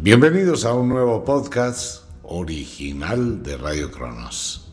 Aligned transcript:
Bienvenidos 0.00 0.64
a 0.64 0.74
un 0.74 0.90
nuevo 0.90 1.24
podcast 1.24 2.04
original 2.22 3.42
de 3.42 3.56
Radio 3.56 3.90
Cronos. 3.90 4.72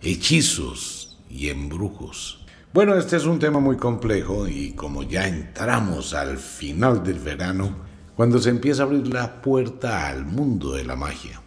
Hechizos 0.00 1.18
y 1.28 1.48
embrujos. 1.48 2.46
Bueno, 2.72 2.94
este 2.94 3.16
es 3.16 3.24
un 3.24 3.40
tema 3.40 3.58
muy 3.58 3.76
complejo 3.76 4.46
y 4.46 4.74
como 4.74 5.02
ya 5.02 5.26
entramos 5.26 6.14
al 6.14 6.38
final 6.38 7.02
del 7.02 7.18
verano, 7.18 7.74
cuando 8.14 8.38
se 8.38 8.50
empieza 8.50 8.84
a 8.84 8.86
abrir 8.86 9.12
la 9.12 9.42
puerta 9.42 10.06
al 10.06 10.24
mundo 10.24 10.70
de 10.70 10.84
la 10.84 10.94
magia. 10.94 11.42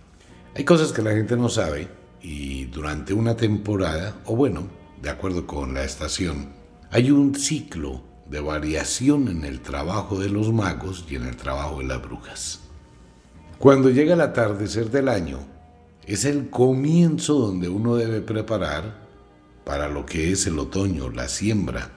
Hay 0.53 0.65
cosas 0.65 0.91
que 0.91 1.01
la 1.01 1.11
gente 1.11 1.37
no 1.37 1.47
sabe 1.47 1.87
y 2.21 2.65
durante 2.65 3.13
una 3.13 3.37
temporada, 3.37 4.17
o 4.25 4.35
bueno, 4.35 4.67
de 5.01 5.09
acuerdo 5.09 5.47
con 5.47 5.73
la 5.73 5.85
estación, 5.85 6.49
hay 6.91 7.09
un 7.09 7.35
ciclo 7.35 8.03
de 8.29 8.41
variación 8.41 9.29
en 9.29 9.45
el 9.45 9.61
trabajo 9.61 10.19
de 10.19 10.27
los 10.27 10.51
magos 10.51 11.05
y 11.09 11.15
en 11.15 11.25
el 11.25 11.37
trabajo 11.37 11.79
de 11.79 11.85
las 11.85 12.01
brujas. 12.01 12.60
Cuando 13.61 13.91
llega 13.91 14.15
el 14.15 14.21
atardecer 14.21 14.89
del 14.89 15.07
año, 15.07 15.37
es 16.07 16.25
el 16.25 16.49
comienzo 16.49 17.35
donde 17.35 17.69
uno 17.69 17.95
debe 17.95 18.19
preparar 18.19 19.07
para 19.63 19.87
lo 19.87 20.03
que 20.03 20.31
es 20.31 20.47
el 20.47 20.57
otoño, 20.57 21.11
la 21.11 21.27
siembra. 21.27 21.91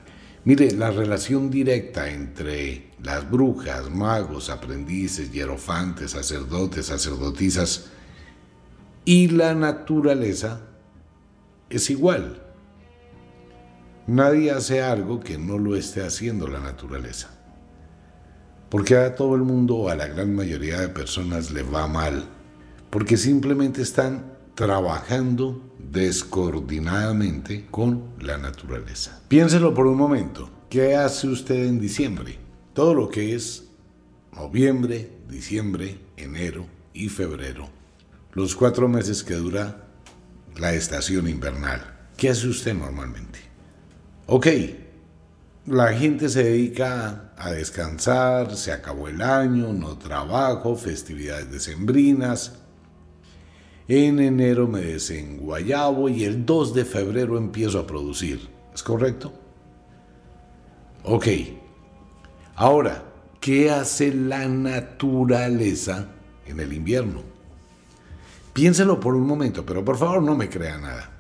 Mire, 0.45 0.73
la 0.73 0.91
relación 0.91 1.51
directa 1.51 2.11
entre 2.11 2.91
las 3.03 3.31
brujas, 3.31 3.91
magos, 3.91 4.51
aprendices, 4.51 5.33
hierofantes, 5.33 6.11
sacerdotes, 6.11 6.85
sacerdotisas 6.85 7.87
y 9.07 9.29
la 9.29 9.55
naturaleza 9.55 10.61
es 11.71 11.89
igual. 11.89 12.43
Nadie 14.07 14.51
hace 14.51 14.83
algo 14.83 15.21
que 15.21 15.39
no 15.39 15.57
lo 15.57 15.77
esté 15.77 16.05
haciendo 16.05 16.47
la 16.47 16.61
naturaleza. 16.61 17.34
Porque 18.75 18.97
a 18.97 19.15
todo 19.15 19.37
el 19.37 19.43
mundo 19.43 19.89
a 19.89 19.95
la 19.95 20.09
gran 20.09 20.35
mayoría 20.35 20.81
de 20.81 20.89
personas 20.89 21.53
le 21.53 21.63
va 21.63 21.87
mal. 21.87 22.25
Porque 22.91 23.17
simplemente 23.17 23.81
están 23.81 24.33
trabajando 24.57 25.63
descoordinadamente 25.79 27.67
con 27.71 28.03
la 28.19 28.37
naturaleza. 28.37 29.23
Piénselo 29.29 29.73
por 29.75 29.87
un 29.87 29.97
momento. 29.97 30.51
¿Qué 30.69 30.97
hace 30.97 31.29
usted 31.29 31.67
en 31.67 31.81
diciembre? 31.81 32.37
Todo 32.73 32.95
lo 32.95 33.09
que 33.09 33.37
es 33.37 33.69
noviembre, 34.33 35.09
diciembre, 35.29 36.01
enero 36.17 36.67
y 36.93 37.11
febrero. 37.11 37.69
Los 38.33 38.57
cuatro 38.57 38.89
meses 38.89 39.23
que 39.23 39.35
dura 39.35 39.87
la 40.57 40.75
estación 40.75 41.29
invernal. 41.29 42.09
¿Qué 42.17 42.29
hace 42.29 42.49
usted 42.49 42.75
normalmente? 42.75 43.39
Ok, 44.27 44.49
la 45.67 45.93
gente 45.95 46.29
se 46.29 46.45
dedica 46.45 47.33
a 47.39 47.51
descansar, 47.51 48.55
se 48.57 48.73
acabó 48.73 49.09
el 49.09 49.23
año, 49.23 49.73
no 49.73 49.97
trabajo, 49.97 50.77
festividades 50.77 51.51
decembrinas. 51.51 52.57
En 53.89 54.19
enero 54.19 54.67
me 54.67 54.81
desenguayabo 54.81 56.09
y 56.09 56.25
el 56.25 56.45
2 56.45 56.75
de 56.75 56.85
febrero 56.85 57.39
empiezo 57.39 57.79
a 57.79 57.87
producir. 57.87 58.49
¿Es 58.75 58.83
correcto? 58.83 59.33
Ok. 61.05 61.29
Ahora, 62.57 63.03
¿qué 63.41 63.71
hace 63.71 64.13
la 64.13 64.47
naturaleza 64.49 66.09
en 66.47 66.61
el 66.61 66.73
invierno? 66.73 67.23
Piénselo 68.53 69.01
por 69.01 69.15
un 69.15 69.27
momento, 69.27 69.65
pero 69.67 69.85
por 69.85 69.97
favor 69.97 70.23
no 70.23 70.35
me 70.37 70.49
crea 70.49 70.79
nada. 70.79 71.14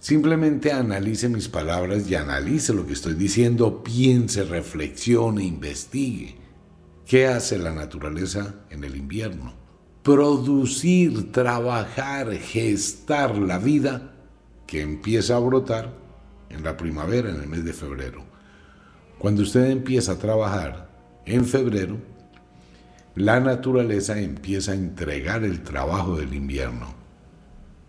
Simplemente 0.00 0.72
analice 0.72 1.28
mis 1.28 1.48
palabras 1.48 2.10
y 2.10 2.14
analice 2.14 2.72
lo 2.72 2.86
que 2.86 2.94
estoy 2.94 3.12
diciendo, 3.12 3.84
piense, 3.84 4.44
reflexione, 4.44 5.44
investigue. 5.44 6.36
¿Qué 7.06 7.26
hace 7.26 7.58
la 7.58 7.72
naturaleza 7.72 8.54
en 8.70 8.82
el 8.82 8.96
invierno? 8.96 9.52
Producir, 10.02 11.32
trabajar, 11.32 12.32
gestar 12.32 13.36
la 13.36 13.58
vida 13.58 14.14
que 14.66 14.80
empieza 14.80 15.36
a 15.36 15.40
brotar 15.40 15.92
en 16.48 16.64
la 16.64 16.78
primavera, 16.78 17.28
en 17.28 17.42
el 17.42 17.48
mes 17.48 17.66
de 17.66 17.74
febrero. 17.74 18.24
Cuando 19.18 19.42
usted 19.42 19.66
empieza 19.66 20.12
a 20.12 20.18
trabajar 20.18 20.88
en 21.26 21.44
febrero, 21.44 21.98
la 23.16 23.38
naturaleza 23.38 24.18
empieza 24.18 24.72
a 24.72 24.76
entregar 24.76 25.44
el 25.44 25.62
trabajo 25.62 26.16
del 26.16 26.32
invierno. 26.32 26.94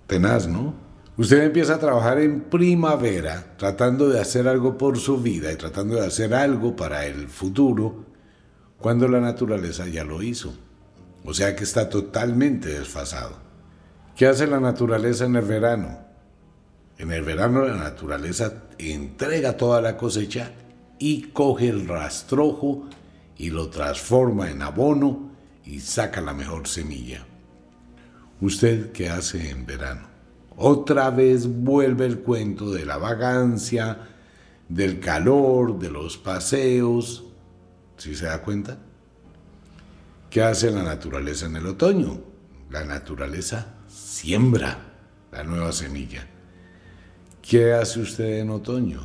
Tenaz, 0.07 0.49
¿no? 0.49 0.90
Usted 1.17 1.43
empieza 1.43 1.75
a 1.75 1.79
trabajar 1.79 2.19
en 2.19 2.41
primavera 2.41 3.55
tratando 3.57 4.07
de 4.07 4.19
hacer 4.19 4.47
algo 4.47 4.77
por 4.77 4.97
su 4.97 5.17
vida 5.17 5.51
y 5.51 5.57
tratando 5.57 5.95
de 5.95 6.07
hacer 6.07 6.33
algo 6.33 6.75
para 6.75 7.05
el 7.05 7.27
futuro 7.27 8.05
cuando 8.77 9.07
la 9.07 9.19
naturaleza 9.19 9.87
ya 9.87 10.05
lo 10.05 10.23
hizo. 10.23 10.53
O 11.25 11.33
sea 11.33 11.55
que 11.55 11.65
está 11.65 11.89
totalmente 11.89 12.69
desfasado. 12.69 13.37
¿Qué 14.15 14.25
hace 14.25 14.47
la 14.47 14.59
naturaleza 14.59 15.25
en 15.25 15.35
el 15.35 15.45
verano? 15.45 15.99
En 16.97 17.11
el 17.11 17.23
verano 17.23 17.65
la 17.65 17.75
naturaleza 17.75 18.63
entrega 18.77 19.57
toda 19.57 19.81
la 19.81 19.97
cosecha 19.97 20.51
y 20.97 21.23
coge 21.33 21.69
el 21.69 21.87
rastrojo 21.87 22.87
y 23.37 23.49
lo 23.49 23.69
transforma 23.69 24.49
en 24.49 24.61
abono 24.61 25.31
y 25.65 25.79
saca 25.79 26.21
la 26.21 26.33
mejor 26.33 26.67
semilla. 26.67 27.25
¿Usted 28.39 28.91
qué 28.91 29.09
hace 29.09 29.49
en 29.49 29.65
verano? 29.65 30.10
Otra 30.57 31.09
vez 31.09 31.47
vuelve 31.47 32.05
el 32.05 32.19
cuento 32.19 32.71
de 32.71 32.85
la 32.85 32.97
vagancia, 32.97 33.97
del 34.67 34.99
calor, 34.99 35.79
de 35.79 35.89
los 35.89 36.17
paseos. 36.17 37.25
¿Sí 37.97 38.15
se 38.15 38.25
da 38.25 38.41
cuenta? 38.41 38.77
¿Qué 40.29 40.41
hace 40.41 40.71
la 40.71 40.83
naturaleza 40.83 41.45
en 41.45 41.57
el 41.57 41.67
otoño? 41.67 42.21
La 42.69 42.85
naturaleza 42.85 43.75
siembra 43.87 44.77
la 45.31 45.43
nueva 45.43 45.71
semilla. 45.71 46.27
¿Qué 47.41 47.73
hace 47.73 47.99
usted 47.99 48.39
en 48.39 48.49
otoño? 48.49 49.01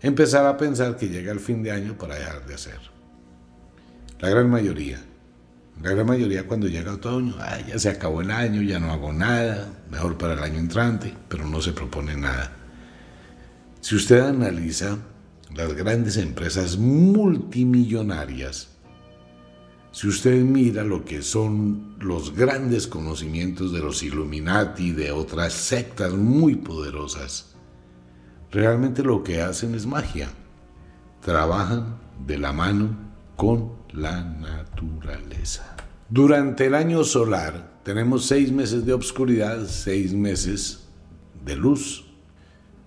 Empezar 0.00 0.46
a 0.46 0.56
pensar 0.56 0.96
que 0.96 1.08
llega 1.08 1.32
el 1.32 1.40
fin 1.40 1.62
de 1.62 1.70
año 1.70 1.96
para 1.96 2.16
dejar 2.16 2.46
de 2.46 2.54
hacer. 2.54 2.78
La 4.20 4.30
gran 4.30 4.50
mayoría 4.50 5.00
la 5.82 5.90
gran 5.90 6.06
mayoría 6.06 6.46
cuando 6.46 6.68
llega 6.68 6.94
otoño, 6.94 7.34
ya 7.66 7.78
se 7.78 7.90
acabó 7.90 8.22
el 8.22 8.30
año, 8.30 8.62
ya 8.62 8.78
no 8.78 8.92
hago 8.92 9.12
nada, 9.12 9.68
mejor 9.90 10.16
para 10.16 10.32
el 10.34 10.42
año 10.42 10.58
entrante, 10.58 11.14
pero 11.28 11.46
no 11.46 11.60
se 11.60 11.72
propone 11.72 12.16
nada. 12.16 12.52
Si 13.80 13.94
usted 13.94 14.20
analiza 14.20 14.98
las 15.54 15.74
grandes 15.74 16.16
empresas 16.16 16.78
multimillonarias, 16.78 18.70
si 19.92 20.08
usted 20.08 20.42
mira 20.42 20.82
lo 20.82 21.04
que 21.04 21.22
son 21.22 21.94
los 22.00 22.34
grandes 22.34 22.86
conocimientos 22.86 23.72
de 23.72 23.78
los 23.80 24.02
Illuminati, 24.02 24.92
de 24.92 25.12
otras 25.12 25.52
sectas 25.52 26.12
muy 26.12 26.56
poderosas, 26.56 27.54
realmente 28.50 29.02
lo 29.02 29.22
que 29.22 29.40
hacen 29.40 29.74
es 29.74 29.86
magia. 29.86 30.30
Trabajan 31.22 31.96
de 32.26 32.38
la 32.38 32.52
mano 32.52 32.90
con 33.36 33.85
la 33.96 34.22
naturaleza. 34.22 35.76
Durante 36.08 36.66
el 36.66 36.74
año 36.74 37.02
solar 37.02 37.80
tenemos 37.82 38.26
seis 38.26 38.52
meses 38.52 38.84
de 38.84 38.92
obscuridad, 38.92 39.66
seis 39.66 40.12
meses 40.12 40.86
de 41.44 41.56
luz. 41.56 42.04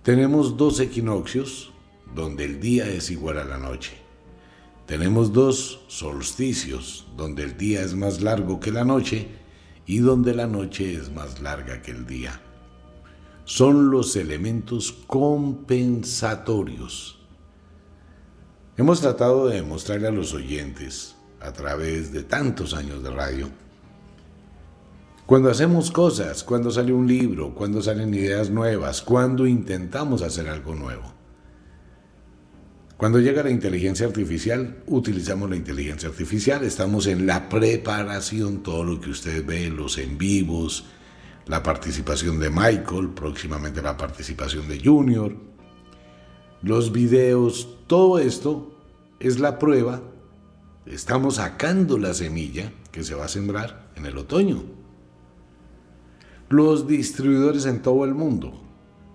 Tenemos 0.02 0.56
dos 0.56 0.80
equinoccios 0.80 1.72
donde 2.14 2.44
el 2.44 2.60
día 2.60 2.88
es 2.88 3.10
igual 3.10 3.38
a 3.38 3.44
la 3.44 3.58
noche. 3.58 3.92
Tenemos 4.86 5.32
dos 5.32 5.80
solsticios 5.88 7.08
donde 7.16 7.42
el 7.42 7.56
día 7.56 7.82
es 7.82 7.94
más 7.94 8.22
largo 8.22 8.60
que 8.60 8.70
la 8.70 8.84
noche 8.84 9.26
y 9.86 9.98
donde 9.98 10.34
la 10.34 10.46
noche 10.46 10.94
es 10.94 11.12
más 11.12 11.40
larga 11.40 11.82
que 11.82 11.90
el 11.90 12.06
día. 12.06 12.40
Son 13.44 13.90
los 13.90 14.14
elementos 14.16 14.92
compensatorios. 15.06 17.19
Hemos 18.80 19.02
tratado 19.02 19.46
de 19.46 19.56
demostrarle 19.56 20.08
a 20.08 20.10
los 20.10 20.32
oyentes, 20.32 21.14
a 21.38 21.52
través 21.52 22.14
de 22.14 22.22
tantos 22.22 22.72
años 22.72 23.02
de 23.02 23.10
radio, 23.10 23.50
cuando 25.26 25.50
hacemos 25.50 25.90
cosas, 25.90 26.42
cuando 26.42 26.70
sale 26.70 26.90
un 26.90 27.06
libro, 27.06 27.54
cuando 27.54 27.82
salen 27.82 28.14
ideas 28.14 28.48
nuevas, 28.48 29.02
cuando 29.02 29.46
intentamos 29.46 30.22
hacer 30.22 30.48
algo 30.48 30.74
nuevo. 30.74 31.12
Cuando 32.96 33.20
llega 33.20 33.42
la 33.42 33.50
inteligencia 33.50 34.06
artificial, 34.06 34.82
utilizamos 34.86 35.50
la 35.50 35.56
inteligencia 35.56 36.08
artificial, 36.08 36.64
estamos 36.64 37.06
en 37.06 37.26
la 37.26 37.50
preparación, 37.50 38.62
todo 38.62 38.82
lo 38.82 38.98
que 38.98 39.10
usted 39.10 39.44
ve, 39.44 39.68
los 39.68 39.98
en 39.98 40.16
vivos, 40.16 40.86
la 41.44 41.62
participación 41.62 42.40
de 42.40 42.48
Michael, 42.48 43.10
próximamente 43.14 43.82
la 43.82 43.98
participación 43.98 44.66
de 44.68 44.80
Junior, 44.82 45.49
los 46.62 46.92
videos, 46.92 47.76
todo 47.86 48.18
esto 48.18 48.74
es 49.18 49.40
la 49.40 49.58
prueba, 49.58 50.02
estamos 50.86 51.36
sacando 51.36 51.98
la 51.98 52.14
semilla 52.14 52.72
que 52.92 53.04
se 53.04 53.14
va 53.14 53.26
a 53.26 53.28
sembrar 53.28 53.90
en 53.96 54.06
el 54.06 54.18
otoño 54.18 54.80
los 56.50 56.88
distribuidores 56.88 57.64
en 57.64 57.80
todo 57.80 58.04
el 58.04 58.12
mundo. 58.12 58.60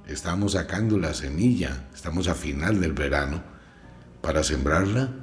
Estamos 0.07 0.53
sacando 0.53 0.97
la 0.97 1.13
semilla, 1.13 1.89
estamos 1.93 2.29
a 2.29 2.33
final 2.33 2.79
del 2.79 2.93
verano 2.93 3.43
para 4.21 4.41
sembrarla 4.41 5.13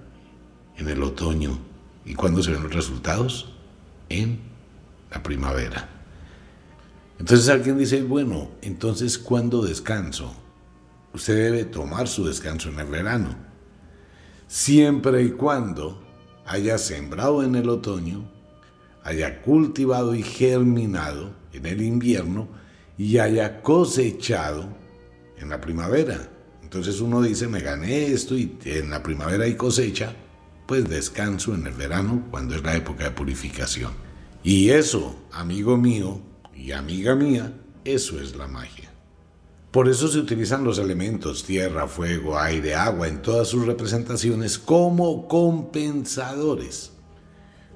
en 0.77 0.89
el 0.89 1.03
otoño. 1.03 1.59
¿Y 2.05 2.15
cuándo 2.15 2.43
se 2.43 2.51
ven 2.51 2.63
los 2.65 2.75
resultados? 2.75 3.55
En 4.11 4.41
la 5.11 5.23
primavera. 5.23 5.89
Entonces 7.19 7.49
alguien 7.49 7.79
dice, 7.79 8.03
bueno, 8.03 8.51
entonces 8.61 9.17
¿cuándo 9.17 9.63
descanso? 9.63 10.35
Usted 11.15 11.35
debe 11.35 11.65
tomar 11.65 12.09
su 12.09 12.25
descanso 12.25 12.71
en 12.71 12.79
el 12.79 12.87
verano. 12.87 13.35
Siempre 14.47 15.23
y 15.23 15.31
cuando 15.31 16.03
haya 16.47 16.79
sembrado 16.79 17.43
en 17.43 17.55
el 17.55 17.69
otoño, 17.69 18.31
haya 19.05 19.43
cultivado 19.43 20.15
y 20.15 20.23
germinado 20.23 21.35
en 21.53 21.67
el 21.67 21.83
invierno 21.83 22.49
y 22.97 23.19
haya 23.19 23.63
cosechado 23.63 24.69
en 25.39 25.51
la 25.51 25.61
primavera. 25.61 26.29
Entonces 26.63 27.01
uno 27.01 27.21
dice, 27.21 27.49
me 27.49 27.61
gané 27.61 28.07
esto 28.07 28.37
y 28.37 28.59
en 28.65 28.91
la 28.91 29.03
primavera 29.03 29.45
hay 29.45 29.55
cosecha, 29.55 30.15
pues 30.67 30.89
descanso 30.89 31.55
en 31.55 31.67
el 31.67 31.75
verano 31.75 32.27
cuando 32.31 32.55
es 32.55 32.63
la 32.63 32.77
época 32.77 33.05
de 33.05 33.11
purificación. 33.11 33.93
Y 34.43 34.71
eso, 34.71 35.15
amigo 35.33 35.77
mío 35.77 36.21
y 36.55 36.73
amiga 36.73 37.15
mía, 37.15 37.53
eso 37.85 38.21
es 38.21 38.35
la 38.37 38.49
magia. 38.49 38.92
Por 39.73 39.89
eso 39.89 40.07
se 40.07 40.19
utilizan 40.19 40.65
los 40.65 40.79
elementos 40.79 41.45
tierra, 41.45 41.89
fuego, 41.89 42.39
aire, 42.39 42.75
agua 42.75 43.09
en 43.09 43.23
todas 43.23 43.49
sus 43.49 43.67
representaciones 43.67 44.59
como 44.59 45.27
compensadores. 45.27 46.93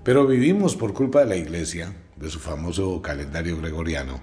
Pero 0.05 0.27
vivimos 0.27 0.77
por 0.77 0.93
culpa 0.93 1.21
de 1.21 1.27
la 1.27 1.37
iglesia 1.37 1.97
de 2.17 2.29
su 2.29 2.39
famoso 2.39 3.01
calendario 3.01 3.57
gregoriano, 3.57 4.21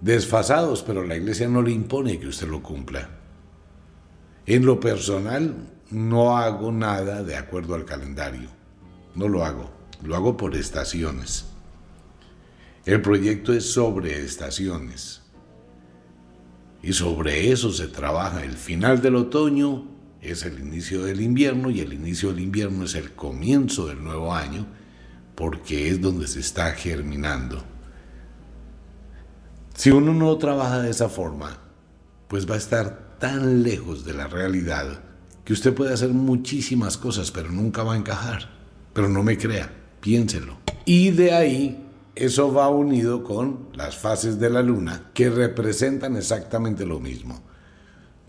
desfasados, 0.00 0.84
pero 0.84 1.04
la 1.04 1.16
iglesia 1.16 1.48
no 1.48 1.60
le 1.60 1.72
impone 1.72 2.20
que 2.20 2.28
usted 2.28 2.46
lo 2.46 2.62
cumpla. 2.62 3.10
En 4.46 4.64
lo 4.64 4.78
personal, 4.78 5.72
no 5.90 6.38
hago 6.38 6.70
nada 6.70 7.24
de 7.24 7.34
acuerdo 7.34 7.74
al 7.74 7.84
calendario. 7.84 8.48
No 9.16 9.28
lo 9.28 9.44
hago. 9.44 9.72
Lo 10.04 10.14
hago 10.14 10.36
por 10.36 10.54
estaciones. 10.54 11.46
El 12.84 13.02
proyecto 13.02 13.52
es 13.52 13.72
sobre 13.72 14.20
estaciones. 14.24 15.25
Y 16.86 16.92
sobre 16.92 17.50
eso 17.50 17.72
se 17.72 17.88
trabaja. 17.88 18.44
El 18.44 18.52
final 18.52 19.02
del 19.02 19.16
otoño 19.16 19.88
es 20.22 20.44
el 20.44 20.60
inicio 20.60 21.02
del 21.02 21.20
invierno 21.20 21.68
y 21.68 21.80
el 21.80 21.92
inicio 21.92 22.28
del 22.28 22.38
invierno 22.38 22.84
es 22.84 22.94
el 22.94 23.10
comienzo 23.10 23.88
del 23.88 24.04
nuevo 24.04 24.32
año 24.32 24.68
porque 25.34 25.88
es 25.88 26.00
donde 26.00 26.28
se 26.28 26.38
está 26.38 26.70
germinando. 26.74 27.64
Si 29.74 29.90
uno 29.90 30.14
no 30.14 30.38
trabaja 30.38 30.80
de 30.80 30.90
esa 30.90 31.08
forma, 31.08 31.58
pues 32.28 32.48
va 32.48 32.54
a 32.54 32.58
estar 32.58 33.16
tan 33.18 33.64
lejos 33.64 34.04
de 34.04 34.14
la 34.14 34.28
realidad 34.28 35.00
que 35.44 35.54
usted 35.54 35.74
puede 35.74 35.92
hacer 35.92 36.10
muchísimas 36.10 36.96
cosas, 36.96 37.32
pero 37.32 37.50
nunca 37.50 37.82
va 37.82 37.94
a 37.94 37.98
encajar. 37.98 38.48
Pero 38.92 39.08
no 39.08 39.24
me 39.24 39.36
crea, 39.36 39.72
piénselo. 40.00 40.58
Y 40.84 41.10
de 41.10 41.32
ahí 41.32 41.85
eso 42.16 42.52
va 42.52 42.70
unido 42.70 43.22
con 43.22 43.68
las 43.74 43.96
fases 43.96 44.40
de 44.40 44.48
la 44.48 44.62
luna 44.62 45.10
que 45.12 45.28
representan 45.28 46.16
exactamente 46.16 46.86
lo 46.86 46.98
mismo. 46.98 47.42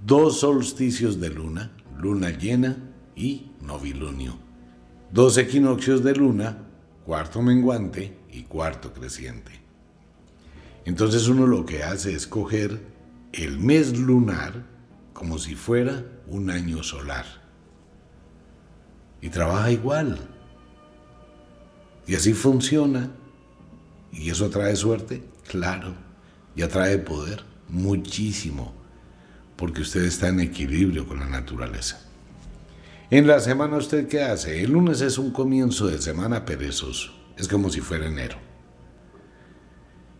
Dos 0.05 0.41
solsticios 0.41 1.21
de 1.21 1.29
luna, 1.29 1.71
luna 1.97 2.29
llena 2.29 2.77
y 3.15 3.51
novilunio. 3.61 4.37
Dos 5.11 5.37
equinoccios 5.37 6.03
de 6.03 6.15
luna, 6.15 6.65
cuarto 7.05 7.41
menguante 7.41 8.19
y 8.29 8.43
cuarto 8.43 8.91
creciente. 8.91 9.53
Entonces 10.83 11.29
uno 11.29 11.47
lo 11.47 11.65
que 11.65 11.83
hace 11.83 12.13
es 12.13 12.27
coger 12.27 12.81
el 13.31 13.57
mes 13.57 13.97
lunar 13.97 14.65
como 15.13 15.39
si 15.39 15.55
fuera 15.55 16.05
un 16.27 16.49
año 16.49 16.83
solar. 16.83 17.25
Y 19.21 19.29
trabaja 19.29 19.71
igual. 19.71 20.19
Y 22.05 22.15
así 22.15 22.33
funciona. 22.33 23.11
¿Y 24.11 24.29
eso 24.29 24.49
trae 24.49 24.75
suerte? 24.75 25.23
Claro. 25.47 25.95
Y 26.55 26.61
atrae 26.61 26.97
poder 26.97 27.43
muchísimo. 27.69 28.73
Porque 29.55 29.81
usted 29.81 30.03
está 30.03 30.27
en 30.29 30.39
equilibrio 30.39 31.07
con 31.07 31.19
la 31.19 31.27
naturaleza. 31.27 31.99
En 33.09 33.25
la 33.25 33.39
semana 33.39 33.77
usted 33.77 34.07
qué 34.07 34.21
hace? 34.21 34.63
El 34.63 34.71
lunes 34.71 35.01
es 35.01 35.17
un 35.17 35.31
comienzo 35.31 35.87
de 35.87 36.01
semana 36.01 36.45
perezoso. 36.45 37.13
Es 37.37 37.47
como 37.47 37.69
si 37.69 37.81
fuera 37.81 38.07
enero. 38.07 38.37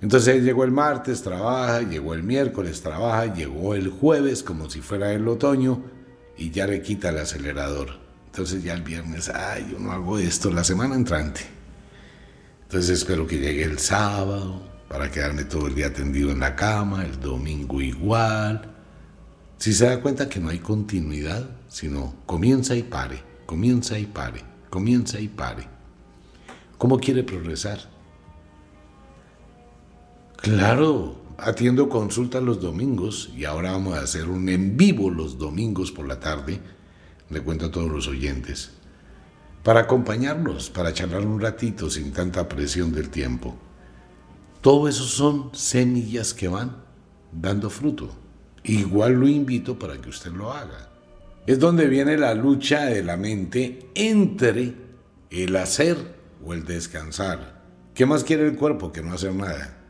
Entonces 0.02 0.44
llegó 0.44 0.64
el 0.64 0.72
martes, 0.72 1.24
trabaja, 1.24 1.82
llegó 1.82 2.14
el 2.14 2.24
miércoles, 2.24 2.82
trabaja, 2.82 3.34
llegó 3.34 3.74
el 3.74 3.90
jueves 3.90 4.44
como 4.44 4.70
si 4.70 4.80
fuera 4.82 5.12
el 5.12 5.28
otoño 5.28 5.84
y 6.38 6.52
ya 6.52 6.68
le 6.68 6.82
quita 6.82 7.10
el 7.10 7.18
acelerador. 7.18 7.90
Entonces 8.28 8.64
ya 8.64 8.74
el 8.74 8.84
viernes, 8.84 9.30
ay, 9.30 9.70
yo 9.72 9.80
no 9.80 9.92
hago 9.92 10.20
esto 10.20 10.52
la 10.52 10.64
semana 10.64 10.96
entrante. 10.96 11.57
Entonces 12.68 13.00
espero 13.00 13.26
que 13.26 13.40
llegue 13.40 13.64
el 13.64 13.80
sábado 13.80 14.62
para 14.90 15.10
quedarme 15.10 15.46
todo 15.46 15.68
el 15.68 15.76
día 15.76 15.94
tendido 15.94 16.32
en 16.32 16.42
la 16.42 16.54
cama, 16.54 17.06
el 17.06 17.18
domingo 17.18 17.80
igual. 17.80 18.76
Si 19.58 19.72
se 19.72 19.86
da 19.86 20.02
cuenta 20.02 20.28
que 20.28 20.42
no 20.42 20.50
hay 20.50 20.60
continuidad, 20.60 21.50
sino 21.70 22.14
comienza 22.26 22.76
y 22.76 22.84
pare, 22.84 23.24
comienza 23.46 23.98
y 23.98 24.04
pare, 24.04 24.44
comienza 24.70 25.18
y 25.18 25.30
pare. 25.30 25.66
¿Cómo 26.78 27.00
quiere 27.00 27.24
progresar? 27.24 27.80
Claro, 30.36 31.22
atiendo 31.38 31.88
consultas 31.88 32.44
los 32.44 32.60
domingos 32.60 33.32
y 33.34 33.46
ahora 33.46 33.72
vamos 33.72 33.98
a 33.98 34.02
hacer 34.02 34.28
un 34.28 34.50
en 34.50 34.76
vivo 34.76 35.10
los 35.10 35.38
domingos 35.38 35.94
por 35.94 36.06
la 36.06 36.20
tarde, 36.20 36.60
le 37.30 37.40
cuento 37.40 37.68
a 37.68 37.72
todos 37.72 37.90
los 37.90 38.10
oyentes, 38.10 38.72
para 39.68 39.82
acompañarlos, 39.82 40.70
para 40.70 40.94
charlar 40.94 41.26
un 41.26 41.42
ratito 41.42 41.90
sin 41.90 42.14
tanta 42.14 42.48
presión 42.48 42.94
del 42.94 43.10
tiempo. 43.10 43.54
Todo 44.62 44.88
eso 44.88 45.04
son 45.04 45.50
semillas 45.54 46.34
que 46.34 46.48
van 46.48 46.86
dando 47.34 47.70
fruto. 47.70 48.16
Igual 48.64 49.16
lo 49.16 49.28
invito 49.28 49.78
para 49.78 50.00
que 50.00 50.08
usted 50.08 50.32
lo 50.32 50.54
haga 50.54 50.90
es 51.46 51.60
donde 51.60 51.88
viene 51.88 52.18
la 52.18 52.34
lucha 52.34 52.86
de 52.86 53.04
la 53.04 53.18
mente 53.18 53.90
entre 53.94 54.74
el 55.32 55.54
hacer 55.58 55.98
o 56.46 56.54
el 56.54 56.64
descansar. 56.64 57.62
¿Qué 57.94 58.06
más 58.06 58.24
quiere 58.24 58.48
el 58.48 58.56
cuerpo 58.56 58.94
que 58.94 59.04
no 59.04 59.16
hacer 59.16 59.36
nada? 59.36 59.86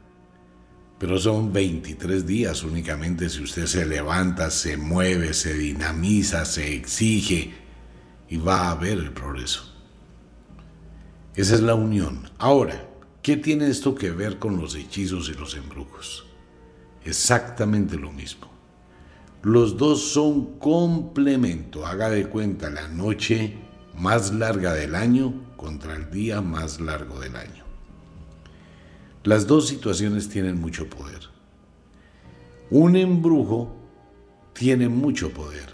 Pero 0.98 1.20
son 1.20 1.54
23 1.54 2.26
días 2.26 2.64
únicamente 2.64 3.30
si 3.30 3.44
usted 3.44 3.68
se 3.68 3.86
levanta, 3.86 4.50
se 4.50 4.76
mueve, 4.76 5.36
se 5.36 5.54
dinamiza, 5.54 6.46
se 6.46 6.74
exige 6.74 7.67
y 8.30 8.38
va 8.38 8.72
a 8.72 8.76
ver 8.76 8.98
el 8.98 9.12
progreso. 9.12 9.74
Esa 11.36 11.56
es 11.56 11.62
la 11.62 11.76
unión. 11.76 12.30
Ahora, 12.40 12.90
¿qué 13.22 13.38
tiene 13.38 13.70
esto 13.70 13.94
que 13.96 14.12
ver 14.12 14.40
con 14.40 14.58
los 14.58 14.76
hechizos 14.76 15.30
y 15.30 15.34
los 15.34 15.56
embrujos? 15.56 16.26
Exactamente 17.06 17.98
lo 17.98 18.12
mismo. 18.12 18.48
Los 19.44 19.78
dos 19.78 20.02
son 20.02 20.58
complemento. 20.58 21.86
Haga 21.86 22.10
de 22.10 22.28
cuenta 22.28 22.70
la 22.70 22.88
noche 22.88 23.56
más 23.96 24.34
larga 24.34 24.74
del 24.74 24.96
año 24.96 25.34
contra 25.56 25.96
el 25.96 26.10
día 26.10 26.42
más 26.42 26.82
largo 26.82 27.20
del 27.20 27.36
año. 27.36 27.64
Las 29.24 29.48
dos 29.48 29.68
situaciones 29.68 30.30
tienen 30.30 30.60
mucho 30.60 30.90
poder. 30.90 31.20
Un 32.70 32.96
embrujo 32.96 33.76
tiene 34.54 34.90
mucho 34.90 35.30
poder. 35.32 35.68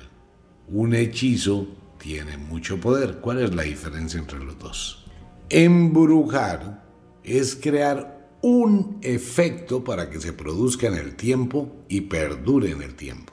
Un 0.68 0.94
hechizo 0.94 1.68
tiene 2.04 2.38
mucho 2.38 2.82
poder. 2.82 3.20
¿Cuál 3.20 3.42
es 3.42 3.56
la 3.56 3.64
diferencia 3.64 4.20
entre 4.20 4.38
los 4.38 4.60
dos? 4.60 5.06
Embrujar 5.50 6.84
es 7.24 7.56
crear 7.56 8.30
un 8.42 9.00
efecto 9.02 9.86
para 9.86 10.10
que 10.10 10.20
se 10.20 10.34
produzca 10.34 10.88
en 10.88 10.96
el 10.96 11.16
tiempo 11.16 11.86
y 11.88 12.02
perdure 12.02 12.72
en 12.72 12.82
el 12.82 12.96
tiempo. 12.96 13.32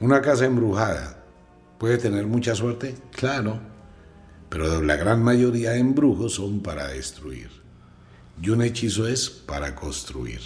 Una 0.00 0.20
casa 0.20 0.46
embrujada 0.46 1.24
puede 1.78 1.96
tener 1.98 2.26
mucha 2.26 2.56
suerte, 2.56 2.96
claro, 3.12 3.60
pero 4.48 4.82
la 4.82 4.96
gran 4.96 5.22
mayoría 5.22 5.70
de 5.70 5.78
embrujos 5.78 6.34
son 6.34 6.60
para 6.60 6.88
destruir. 6.88 7.50
Y 8.42 8.50
un 8.50 8.62
hechizo 8.62 9.06
es 9.06 9.30
para 9.30 9.76
construir. 9.76 10.40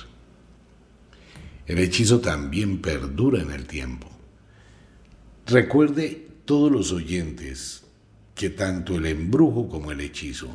El 1.67 1.79
hechizo 1.79 2.21
también 2.21 2.83
perdura 2.83 3.41
en 3.41 3.51
el 3.51 3.67
tiempo. 3.67 4.09
Recuerde 5.47 6.30
todos 6.51 6.73
los 6.73 6.91
oyentes 6.91 7.83
que 8.35 8.51
tanto 8.51 8.97
el 8.97 9.07
embrujo 9.07 9.69
como 9.69 9.93
el 9.93 10.01
hechizo 10.01 10.49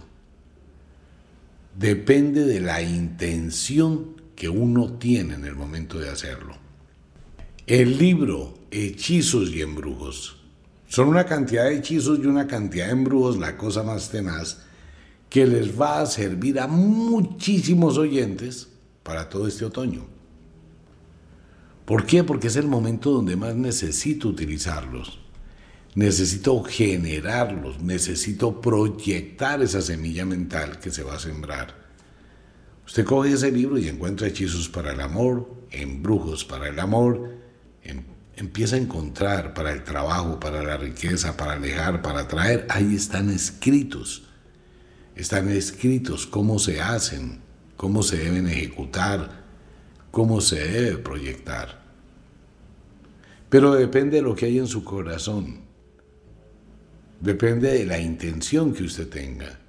depende 1.79 2.43
de 2.43 2.59
la 2.59 2.81
intención 2.81 4.21
que 4.35 4.49
uno 4.49 4.95
tiene 4.95 5.35
en 5.35 5.45
el 5.45 5.55
momento 5.55 5.97
de 5.97 6.09
hacerlo. 6.09 6.57
El 7.65 7.97
libro 7.97 8.59
Hechizos 8.71 9.51
y 9.51 9.61
Embrujos 9.61 10.35
son 10.89 11.07
una 11.07 11.25
cantidad 11.25 11.63
de 11.63 11.77
hechizos 11.77 12.19
y 12.19 12.25
una 12.25 12.45
cantidad 12.45 12.87
de 12.87 12.91
embrujos, 12.91 13.37
la 13.37 13.55
cosa 13.55 13.81
más 13.81 14.09
tenaz, 14.09 14.63
que 15.29 15.47
les 15.47 15.79
va 15.79 16.01
a 16.01 16.05
servir 16.07 16.59
a 16.59 16.67
muchísimos 16.67 17.97
oyentes 17.97 18.67
para 19.01 19.29
todo 19.29 19.47
este 19.47 19.63
otoño. 19.63 20.05
¿Por 21.85 22.05
qué? 22.05 22.25
Porque 22.25 22.47
es 22.47 22.57
el 22.57 22.67
momento 22.67 23.11
donde 23.11 23.37
más 23.37 23.55
necesito 23.55 24.27
utilizarlos. 24.27 25.24
Necesito 25.95 26.61
generarlos, 26.63 27.81
necesito 27.81 28.59
proyectar 28.59 29.61
esa 29.61 29.81
semilla 29.81 30.25
mental 30.25 30.79
que 30.79 30.91
se 30.91 31.03
va 31.03 31.15
a 31.15 31.19
sembrar. 31.19 31.73
Usted 32.85 33.05
coge 33.05 33.31
ese 33.31 33.49
libro 33.49 33.77
y 33.77 33.87
encuentra 33.87 34.27
hechizos 34.27 34.67
para 34.67 34.91
el 34.91 34.99
amor, 34.99 35.49
embrujos 35.71 36.43
para 36.43 36.67
el 36.67 36.79
amor, 36.79 37.35
em, 37.81 38.03
empieza 38.35 38.75
a 38.75 38.79
encontrar 38.79 39.53
para 39.53 39.71
el 39.71 39.85
trabajo, 39.85 40.37
para 40.37 40.61
la 40.63 40.75
riqueza, 40.75 41.37
para 41.37 41.53
alejar, 41.53 42.01
para 42.01 42.21
atraer. 42.21 42.67
Ahí 42.69 42.93
están 42.93 43.29
escritos. 43.29 44.23
Están 45.15 45.49
escritos 45.49 46.27
cómo 46.27 46.59
se 46.59 46.81
hacen, 46.81 47.39
cómo 47.77 48.03
se 48.03 48.17
deben 48.17 48.47
ejecutar, 48.47 49.45
cómo 50.11 50.41
se 50.41 50.59
debe 50.59 50.97
proyectar. 50.97 51.81
Pero 53.49 53.73
depende 53.75 54.17
de 54.17 54.23
lo 54.23 54.35
que 54.35 54.47
hay 54.47 54.59
en 54.59 54.67
su 54.67 54.83
corazón. 54.83 55.64
Depende 57.19 57.71
de 57.71 57.85
la 57.85 57.99
intención 57.99 58.73
que 58.73 58.83
usted 58.83 59.07
tenga. 59.07 59.59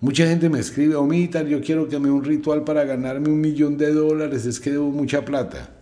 Mucha 0.00 0.26
gente 0.26 0.48
me 0.48 0.60
escribe, 0.60 0.94
Omita, 0.94 1.42
yo 1.42 1.60
quiero 1.60 1.88
que 1.88 1.98
me 1.98 2.10
un 2.10 2.24
ritual 2.24 2.62
para 2.62 2.84
ganarme 2.84 3.30
un 3.30 3.40
millón 3.40 3.76
de 3.76 3.92
dólares, 3.92 4.46
es 4.46 4.60
que 4.60 4.70
debo 4.70 4.90
mucha 4.90 5.24
plata. 5.24 5.74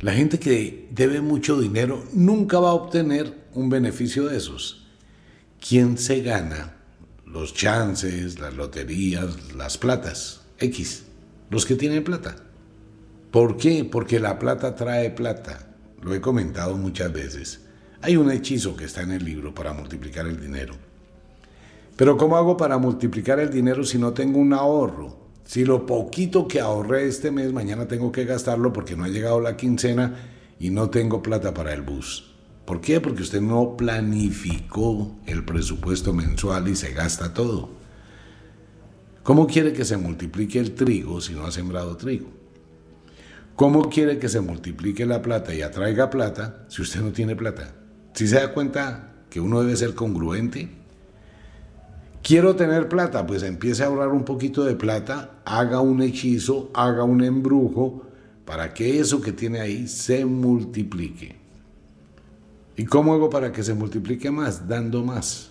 La 0.00 0.12
gente 0.12 0.38
que 0.38 0.88
debe 0.90 1.22
mucho 1.22 1.58
dinero 1.58 2.04
nunca 2.12 2.58
va 2.58 2.70
a 2.70 2.74
obtener 2.74 3.32
un 3.54 3.70
beneficio 3.70 4.26
de 4.28 4.36
esos. 4.36 4.86
¿Quién 5.66 5.96
se 5.96 6.20
gana 6.20 6.74
los 7.24 7.54
chances, 7.54 8.38
las 8.38 8.54
loterías, 8.54 9.54
las 9.54 9.78
platas? 9.78 10.42
X, 10.58 11.04
los 11.48 11.64
que 11.64 11.76
tienen 11.76 12.04
plata. 12.04 12.36
¿Por 13.30 13.56
qué? 13.56 13.88
Porque 13.90 14.20
la 14.20 14.38
plata 14.38 14.74
trae 14.74 15.10
plata. 15.10 15.74
Lo 16.02 16.14
he 16.14 16.20
comentado 16.20 16.76
muchas 16.76 17.10
veces. 17.10 17.63
Hay 18.04 18.18
un 18.18 18.30
hechizo 18.30 18.76
que 18.76 18.84
está 18.84 19.00
en 19.00 19.12
el 19.12 19.24
libro 19.24 19.54
para 19.54 19.72
multiplicar 19.72 20.26
el 20.26 20.38
dinero. 20.38 20.74
Pero 21.96 22.18
¿cómo 22.18 22.36
hago 22.36 22.54
para 22.54 22.76
multiplicar 22.76 23.40
el 23.40 23.50
dinero 23.50 23.82
si 23.82 23.96
no 23.96 24.12
tengo 24.12 24.40
un 24.40 24.52
ahorro? 24.52 25.16
Si 25.46 25.64
lo 25.64 25.86
poquito 25.86 26.46
que 26.46 26.60
ahorré 26.60 27.08
este 27.08 27.30
mes, 27.30 27.54
mañana 27.54 27.88
tengo 27.88 28.12
que 28.12 28.26
gastarlo 28.26 28.74
porque 28.74 28.94
no 28.94 29.04
ha 29.04 29.08
llegado 29.08 29.40
la 29.40 29.56
quincena 29.56 30.16
y 30.60 30.68
no 30.68 30.90
tengo 30.90 31.22
plata 31.22 31.54
para 31.54 31.72
el 31.72 31.80
bus. 31.80 32.34
¿Por 32.66 32.82
qué? 32.82 33.00
Porque 33.00 33.22
usted 33.22 33.40
no 33.40 33.74
planificó 33.74 35.16
el 35.24 35.42
presupuesto 35.46 36.12
mensual 36.12 36.68
y 36.68 36.76
se 36.76 36.92
gasta 36.92 37.32
todo. 37.32 37.70
¿Cómo 39.22 39.46
quiere 39.46 39.72
que 39.72 39.86
se 39.86 39.96
multiplique 39.96 40.58
el 40.58 40.74
trigo 40.74 41.22
si 41.22 41.32
no 41.32 41.46
ha 41.46 41.50
sembrado 41.50 41.96
trigo? 41.96 42.28
¿Cómo 43.56 43.88
quiere 43.88 44.18
que 44.18 44.28
se 44.28 44.42
multiplique 44.42 45.06
la 45.06 45.22
plata 45.22 45.54
y 45.54 45.62
atraiga 45.62 46.10
plata 46.10 46.66
si 46.68 46.82
usted 46.82 47.00
no 47.00 47.10
tiene 47.10 47.34
plata? 47.34 47.76
Si 48.14 48.26
se 48.26 48.36
da 48.36 48.52
cuenta 48.52 49.12
que 49.28 49.40
uno 49.40 49.60
debe 49.60 49.76
ser 49.76 49.94
congruente. 49.94 50.68
Quiero 52.22 52.56
tener 52.56 52.88
plata, 52.88 53.26
pues 53.26 53.42
empiece 53.42 53.82
a 53.82 53.86
ahorrar 53.86 54.08
un 54.08 54.24
poquito 54.24 54.64
de 54.64 54.76
plata, 54.76 55.42
haga 55.44 55.80
un 55.80 56.00
hechizo, 56.00 56.70
haga 56.72 57.04
un 57.04 57.22
embrujo 57.22 58.06
para 58.46 58.72
que 58.72 58.98
eso 58.98 59.20
que 59.20 59.32
tiene 59.32 59.60
ahí 59.60 59.86
se 59.88 60.24
multiplique. 60.24 61.36
¿Y 62.76 62.86
cómo 62.86 63.12
hago 63.12 63.28
para 63.28 63.52
que 63.52 63.62
se 63.62 63.74
multiplique 63.74 64.30
más? 64.30 64.66
Dando 64.66 65.04
más. 65.04 65.50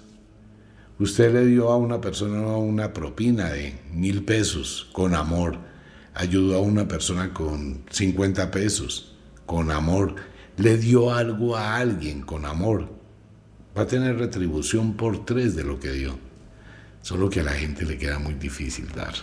Usted 0.98 1.32
le 1.32 1.46
dio 1.46 1.70
a 1.70 1.78
una 1.78 2.02
persona 2.02 2.58
una 2.58 2.92
propina 2.94 3.50
de 3.50 3.76
mil 3.94 4.24
pesos 4.24 4.90
con 4.94 5.14
amor 5.14 5.58
ayudó 6.14 6.58
a 6.58 6.62
una 6.62 6.88
persona 6.88 7.34
con 7.34 7.84
50 7.90 8.52
pesos, 8.52 9.16
con 9.46 9.72
amor, 9.72 10.16
le 10.58 10.78
dio 10.78 11.14
algo 11.14 11.56
a 11.56 11.78
alguien 11.78 12.22
con 12.22 12.46
amor, 12.46 12.88
va 13.78 13.84
a 13.84 13.88
tener 13.88 14.18
retribución 14.18 14.94
por 14.94 15.26
tres 15.26 15.56
de 15.56 15.64
lo 15.64 15.80
que 15.80 15.92
dio. 15.92 16.18
Solo 17.02 17.30
que 17.30 17.42
a 17.42 17.44
la 17.44 17.54
gente 17.54 17.86
le 17.86 17.98
queda 17.98 18.20
muy 18.20 18.36
difícil 18.36 18.88
dar. 18.96 19.14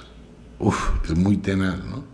Uf, 0.58 0.90
es 1.04 1.16
muy 1.16 1.38
tenaz, 1.38 1.82
¿no? 1.84 2.04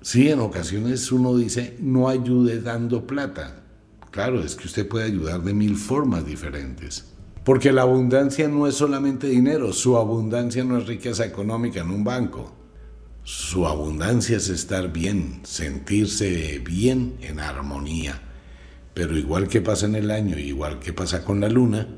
Sí, 0.00 0.28
en 0.30 0.40
ocasiones 0.40 1.10
uno 1.12 1.36
dice, 1.36 1.76
no 1.80 2.08
ayude 2.08 2.60
dando 2.62 3.06
plata. 3.06 3.62
Claro, 4.10 4.40
es 4.40 4.54
que 4.54 4.66
usted 4.66 4.88
puede 4.88 5.04
ayudar 5.04 5.42
de 5.42 5.52
mil 5.52 5.76
formas 5.76 6.24
diferentes. 6.24 7.12
Porque 7.44 7.72
la 7.72 7.82
abundancia 7.82 8.48
no 8.48 8.66
es 8.66 8.76
solamente 8.76 9.26
dinero, 9.28 9.72
su 9.72 9.96
abundancia 9.96 10.64
no 10.64 10.78
es 10.78 10.86
riqueza 10.86 11.26
económica 11.26 11.80
en 11.80 11.90
un 11.90 12.02
banco. 12.02 12.55
Su 13.26 13.66
abundancia 13.66 14.36
es 14.36 14.50
estar 14.50 14.92
bien, 14.92 15.40
sentirse 15.42 16.60
bien 16.60 17.16
en 17.22 17.40
armonía. 17.40 18.22
Pero 18.94 19.18
igual 19.18 19.48
que 19.48 19.60
pasa 19.60 19.86
en 19.86 19.96
el 19.96 20.12
año, 20.12 20.38
igual 20.38 20.78
que 20.78 20.92
pasa 20.92 21.24
con 21.24 21.40
la 21.40 21.48
luna, 21.48 21.88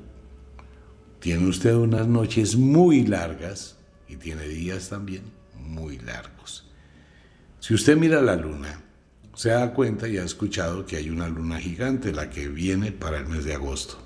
tiene 1.21 1.47
usted 1.47 1.75
unas 1.75 2.07
noches 2.09 2.57
muy 2.57 3.05
largas 3.05 3.77
y 4.09 4.17
tiene 4.17 4.49
días 4.49 4.89
también 4.89 5.21
muy 5.55 5.99
largos. 5.99 6.67
Si 7.61 7.75
usted 7.75 7.99
mira 7.99 8.23
la 8.23 8.37
luna, 8.37 8.81
se 9.35 9.51
da 9.51 9.75
cuenta 9.75 10.09
y 10.09 10.17
ha 10.17 10.25
escuchado 10.25 10.87
que 10.87 10.97
hay 10.97 11.11
una 11.11 11.29
luna 11.29 11.61
gigante, 11.61 12.11
la 12.11 12.31
que 12.31 12.49
viene 12.49 12.91
para 12.91 13.19
el 13.19 13.27
mes 13.27 13.45
de 13.45 13.53
agosto. 13.53 13.99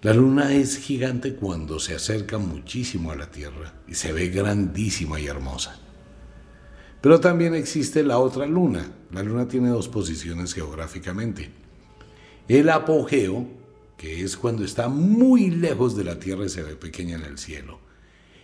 La 0.00 0.14
luna 0.14 0.54
es 0.54 0.78
gigante 0.78 1.34
cuando 1.34 1.78
se 1.78 1.94
acerca 1.94 2.38
muchísimo 2.38 3.12
a 3.12 3.16
la 3.16 3.30
Tierra 3.30 3.74
y 3.86 3.94
se 3.94 4.14
ve 4.14 4.28
grandísima 4.28 5.20
y 5.20 5.26
hermosa. 5.26 5.81
Pero 7.02 7.18
también 7.18 7.54
existe 7.54 8.04
la 8.04 8.18
otra 8.18 8.46
luna. 8.46 8.92
La 9.10 9.24
luna 9.24 9.48
tiene 9.48 9.68
dos 9.68 9.88
posiciones 9.88 10.54
geográficamente. 10.54 11.50
El 12.46 12.70
apogeo, 12.70 13.48
que 13.96 14.22
es 14.22 14.36
cuando 14.36 14.64
está 14.64 14.88
muy 14.88 15.50
lejos 15.50 15.96
de 15.96 16.04
la 16.04 16.20
Tierra 16.20 16.46
y 16.46 16.48
se 16.48 16.62
ve 16.62 16.76
pequeña 16.76 17.16
en 17.16 17.24
el 17.24 17.38
cielo. 17.38 17.80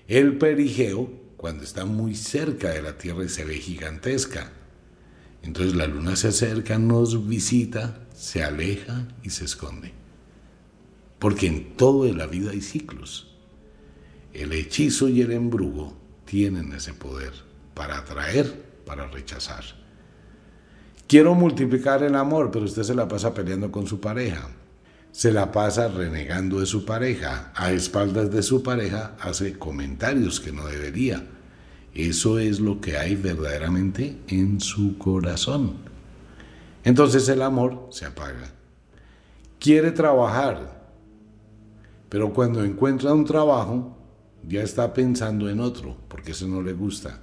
El 0.09 0.39
perigeo, 0.39 1.09
cuando 1.37 1.63
está 1.63 1.85
muy 1.85 2.17
cerca 2.17 2.71
de 2.71 2.83
la 2.83 2.99
Tierra 2.99 3.25
y 3.25 3.29
se 3.29 3.45
ve 3.45 3.55
gigantesca. 3.55 4.53
Entonces 5.45 5.77
la 5.77 5.87
luna 5.87 6.17
se 6.17 6.29
acerca, 6.29 6.79
nos 6.79 7.29
visita, 7.29 8.09
se 8.13 8.43
aleja 8.43 9.07
y 9.23 9.31
se 9.31 9.45
esconde. 9.45 9.93
Porque 11.21 11.47
en 11.47 11.77
todo 11.77 12.13
la 12.13 12.27
vida 12.27 12.51
hay 12.51 12.61
ciclos. 12.61 13.37
El 14.33 14.53
hechizo 14.53 15.09
y 15.09 15.21
el 15.21 15.31
embrujo 15.31 15.97
tienen 16.25 16.73
ese 16.73 16.93
poder 16.93 17.48
para 17.79 17.99
atraer, 17.99 18.83
para 18.85 19.07
rechazar. 19.07 19.63
Quiero 21.07 21.37
multiplicar 21.37 22.03
el 22.03 22.17
amor, 22.17 22.51
pero 22.51 22.65
usted 22.65 22.83
se 22.83 22.93
la 22.93 23.07
pasa 23.07 23.33
peleando 23.33 23.71
con 23.71 23.87
su 23.87 24.01
pareja. 24.01 24.49
Se 25.13 25.31
la 25.31 25.53
pasa 25.53 25.87
renegando 25.87 26.59
de 26.59 26.67
su 26.67 26.85
pareja. 26.85 27.53
A 27.55 27.71
espaldas 27.71 28.33
de 28.33 28.43
su 28.43 28.65
pareja 28.65 29.15
hace 29.21 29.57
comentarios 29.57 30.41
que 30.41 30.51
no 30.51 30.67
debería. 30.67 31.25
Eso 31.95 32.41
es 32.41 32.59
lo 32.59 32.81
que 32.81 32.99
hay 32.99 33.15
verdaderamente 33.15 34.19
en 34.27 34.61
su 34.61 34.99
corazón. 34.99 35.77
Entonces 36.83 37.29
el 37.29 37.43
amor 37.43 37.87
se 37.93 38.07
apaga. 38.07 38.51
Quiere 39.61 39.93
trabajar, 39.93 40.91
pero 42.09 42.33
cuando 42.33 42.65
encuentra 42.65 43.15
un 43.15 43.25
trabajo, 43.25 43.97
ya 44.43 44.63
está 44.63 44.93
pensando 44.93 45.49
en 45.49 45.61
otro, 45.61 45.97
porque 46.09 46.33
eso 46.33 46.49
no 46.49 46.61
le 46.61 46.73
gusta 46.73 47.21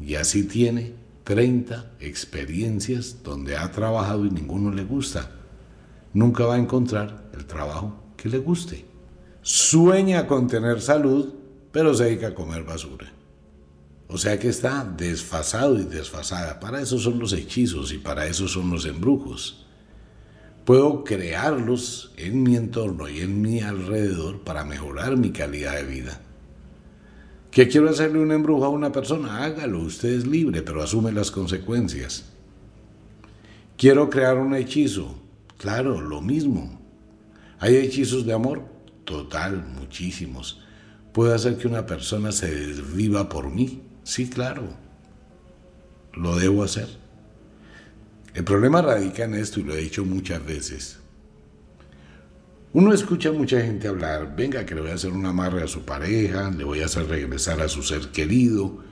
y 0.00 0.14
así 0.14 0.44
tiene 0.44 0.94
30 1.24 1.92
experiencias 2.00 3.22
donde 3.22 3.56
ha 3.56 3.70
trabajado 3.70 4.26
y 4.26 4.30
ninguno 4.30 4.72
le 4.72 4.84
gusta. 4.84 5.30
Nunca 6.12 6.44
va 6.46 6.56
a 6.56 6.58
encontrar 6.58 7.30
el 7.34 7.46
trabajo 7.46 7.96
que 8.16 8.28
le 8.28 8.38
guste. 8.38 8.84
Sueña 9.40 10.26
con 10.26 10.46
tener 10.46 10.80
salud, 10.80 11.32
pero 11.70 11.94
se 11.94 12.04
dedica 12.04 12.28
a 12.28 12.34
comer 12.34 12.64
basura. 12.64 13.12
O 14.08 14.18
sea 14.18 14.38
que 14.38 14.48
está 14.48 14.84
desfasado 14.84 15.80
y 15.80 15.84
desfasada. 15.84 16.60
Para 16.60 16.82
eso 16.82 16.98
son 16.98 17.18
los 17.18 17.32
hechizos 17.32 17.92
y 17.92 17.98
para 17.98 18.26
eso 18.26 18.46
son 18.46 18.70
los 18.70 18.84
embrujos. 18.84 19.64
Puedo 20.66 21.02
crearlos 21.02 22.12
en 22.16 22.42
mi 22.42 22.56
entorno 22.56 23.08
y 23.08 23.20
en 23.20 23.40
mi 23.40 23.60
alrededor 23.60 24.42
para 24.42 24.64
mejorar 24.64 25.16
mi 25.16 25.32
calidad 25.32 25.76
de 25.76 25.84
vida. 25.84 26.20
¿Que 27.52 27.68
quiero 27.68 27.90
hacerle 27.90 28.18
un 28.18 28.32
embrujo 28.32 28.64
a 28.64 28.70
una 28.70 28.90
persona? 28.92 29.44
Hágalo, 29.44 29.80
usted 29.80 30.08
es 30.08 30.26
libre, 30.26 30.62
pero 30.62 30.82
asume 30.82 31.12
las 31.12 31.30
consecuencias. 31.30 32.24
Quiero 33.76 34.08
crear 34.08 34.38
un 34.38 34.54
hechizo. 34.54 35.14
Claro, 35.58 36.00
lo 36.00 36.22
mismo. 36.22 36.80
¿Hay 37.58 37.76
hechizos 37.76 38.24
de 38.24 38.32
amor? 38.32 38.64
Total, 39.04 39.62
muchísimos. 39.78 40.62
¿Puedo 41.12 41.34
hacer 41.34 41.58
que 41.58 41.68
una 41.68 41.84
persona 41.84 42.32
se 42.32 42.50
desviva 42.50 43.28
por 43.28 43.50
mí? 43.50 43.82
Sí, 44.02 44.30
claro. 44.30 44.70
Lo 46.14 46.36
debo 46.36 46.64
hacer. 46.64 46.88
El 48.32 48.44
problema 48.44 48.80
radica 48.80 49.24
en 49.24 49.34
esto 49.34 49.60
y 49.60 49.64
lo 49.64 49.74
he 49.74 49.82
dicho 49.82 50.06
muchas 50.06 50.42
veces. 50.42 51.01
Uno 52.74 52.94
escucha 52.94 53.28
a 53.28 53.32
mucha 53.32 53.60
gente 53.60 53.86
hablar, 53.86 54.34
venga 54.34 54.64
que 54.64 54.74
le 54.74 54.80
voy 54.80 54.92
a 54.92 54.94
hacer 54.94 55.12
un 55.12 55.26
amarre 55.26 55.62
a 55.62 55.68
su 55.68 55.84
pareja, 55.84 56.50
le 56.50 56.64
voy 56.64 56.80
a 56.80 56.86
hacer 56.86 57.06
regresar 57.06 57.60
a 57.60 57.68
su 57.68 57.82
ser 57.82 58.12
querido, 58.12 58.82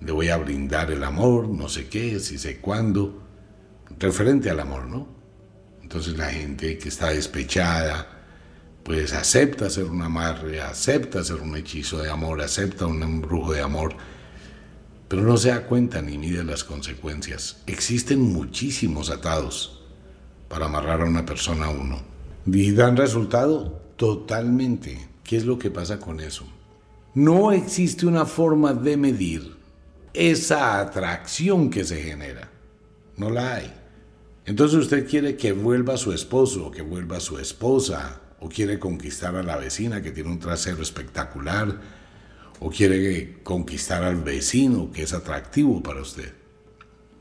le 0.00 0.10
voy 0.10 0.30
a 0.30 0.36
brindar 0.36 0.90
el 0.90 1.04
amor, 1.04 1.48
no 1.48 1.68
sé 1.68 1.86
qué, 1.86 2.18
si 2.18 2.38
sé 2.38 2.58
cuándo, 2.58 3.22
referente 4.00 4.50
al 4.50 4.58
amor, 4.58 4.86
¿no? 4.86 5.06
Entonces 5.80 6.18
la 6.18 6.30
gente 6.30 6.76
que 6.76 6.88
está 6.88 7.10
despechada, 7.10 8.20
pues 8.82 9.12
acepta 9.12 9.66
hacer 9.66 9.84
un 9.84 10.02
amarre, 10.02 10.60
acepta 10.60 11.20
hacer 11.20 11.36
un 11.36 11.56
hechizo 11.56 12.02
de 12.02 12.10
amor, 12.10 12.40
acepta 12.40 12.86
un 12.86 13.00
embrujo 13.00 13.52
de 13.52 13.60
amor, 13.60 13.94
pero 15.06 15.22
no 15.22 15.36
se 15.36 15.50
da 15.50 15.66
cuenta 15.66 16.02
ni 16.02 16.18
mide 16.18 16.42
las 16.42 16.64
consecuencias. 16.64 17.62
Existen 17.68 18.20
muchísimos 18.20 19.08
atados 19.08 19.84
para 20.48 20.66
amarrar 20.66 21.02
a 21.02 21.04
una 21.04 21.24
persona 21.24 21.66
a 21.66 21.70
uno. 21.70 22.09
¿Y 22.46 22.72
dan 22.72 22.96
resultado? 22.96 23.82
Totalmente. 23.96 25.08
¿Qué 25.22 25.36
es 25.36 25.44
lo 25.44 25.58
que 25.58 25.70
pasa 25.70 25.98
con 26.00 26.20
eso? 26.20 26.46
No 27.14 27.52
existe 27.52 28.06
una 28.06 28.24
forma 28.24 28.72
de 28.72 28.96
medir 28.96 29.56
esa 30.14 30.80
atracción 30.80 31.70
que 31.70 31.84
se 31.84 32.02
genera. 32.02 32.50
No 33.16 33.30
la 33.30 33.56
hay. 33.56 33.74
Entonces 34.46 34.78
usted 34.78 35.08
quiere 35.08 35.36
que 35.36 35.52
vuelva 35.52 35.96
su 35.96 36.12
esposo, 36.12 36.68
o 36.68 36.70
que 36.70 36.82
vuelva 36.82 37.20
su 37.20 37.38
esposa, 37.38 38.20
o 38.40 38.48
quiere 38.48 38.78
conquistar 38.78 39.36
a 39.36 39.42
la 39.42 39.56
vecina 39.56 40.02
que 40.02 40.10
tiene 40.10 40.30
un 40.30 40.38
trasero 40.38 40.82
espectacular, 40.82 41.78
o 42.58 42.70
quiere 42.70 43.42
conquistar 43.42 44.02
al 44.02 44.16
vecino 44.16 44.90
que 44.90 45.02
es 45.02 45.12
atractivo 45.12 45.82
para 45.82 46.00
usted. 46.00 46.32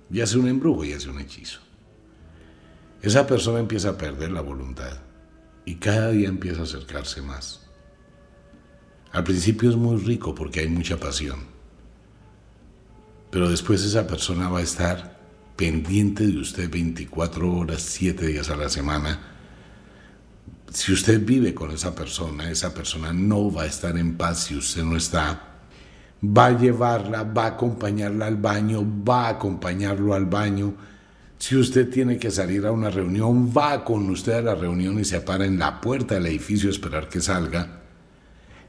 Y 0.09 0.21
hace 0.21 0.37
un 0.37 0.47
embrujo 0.47 0.85
y 0.85 0.93
hace 0.93 1.09
un 1.09 1.19
hechizo. 1.19 1.59
Esa 3.01 3.27
persona 3.27 3.59
empieza 3.59 3.89
a 3.89 3.97
perder 3.97 4.31
la 4.31 4.41
voluntad 4.41 5.08
y 5.69 5.75
cada 5.75 6.09
día 6.09 6.29
empieza 6.29 6.61
a 6.61 6.63
acercarse 6.63 7.21
más. 7.21 7.59
Al 9.11 9.23
principio 9.23 9.69
es 9.69 9.75
muy 9.75 9.97
rico 9.97 10.33
porque 10.33 10.61
hay 10.61 10.67
mucha 10.67 10.97
pasión, 10.97 11.41
pero 13.29 13.47
después 13.47 13.83
esa 13.83 14.07
persona 14.07 14.49
va 14.49 14.59
a 14.59 14.63
estar 14.63 15.19
pendiente 15.55 16.25
de 16.25 16.39
usted 16.39 16.71
24 16.71 17.53
horas, 17.55 17.83
7 17.83 18.25
días 18.25 18.49
a 18.49 18.55
la 18.55 18.67
semana, 18.67 19.19
si 20.73 20.91
usted 20.91 21.23
vive 21.23 21.53
con 21.53 21.69
esa 21.69 21.93
persona, 21.93 22.49
esa 22.49 22.73
persona 22.73 23.13
no 23.13 23.51
va 23.51 23.63
a 23.63 23.67
estar 23.67 23.95
en 23.95 24.17
paz 24.17 24.45
si 24.45 24.57
usted 24.57 24.83
no 24.83 24.97
está. 24.97 25.59
Va 26.23 26.47
a 26.47 26.57
llevarla, 26.57 27.21
va 27.21 27.43
a 27.43 27.47
acompañarla 27.49 28.25
al 28.25 28.37
baño, 28.37 28.83
va 29.07 29.27
a 29.27 29.29
acompañarlo 29.29 30.15
al 30.15 30.25
baño. 30.25 30.73
Si 31.39 31.55
usted 31.55 31.89
tiene 31.89 32.17
que 32.19 32.31
salir 32.31 32.65
a 32.65 32.71
una 32.73 32.89
reunión, 32.89 33.51
va 33.55 33.85
con 33.85 34.09
usted 34.09 34.33
a 34.33 34.41
la 34.41 34.55
reunión 34.55 34.99
y 34.99 35.05
se 35.05 35.21
para 35.21 35.45
en 35.45 35.57
la 35.57 35.79
puerta 35.79 36.15
del 36.15 36.27
edificio 36.27 36.69
a 36.69 36.73
esperar 36.73 37.07
que 37.07 37.21
salga. 37.21 37.81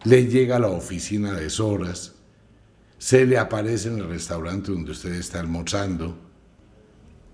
Le 0.04 0.26
llega 0.26 0.56
a 0.56 0.60
la 0.60 0.68
oficina 0.68 1.32
de 1.32 1.52
horas. 1.60 2.14
Se 2.96 3.26
le 3.26 3.38
aparece 3.38 3.88
en 3.88 3.98
el 3.98 4.08
restaurante 4.08 4.70
donde 4.70 4.92
usted 4.92 5.12
está 5.14 5.40
almorzando. 5.40 6.16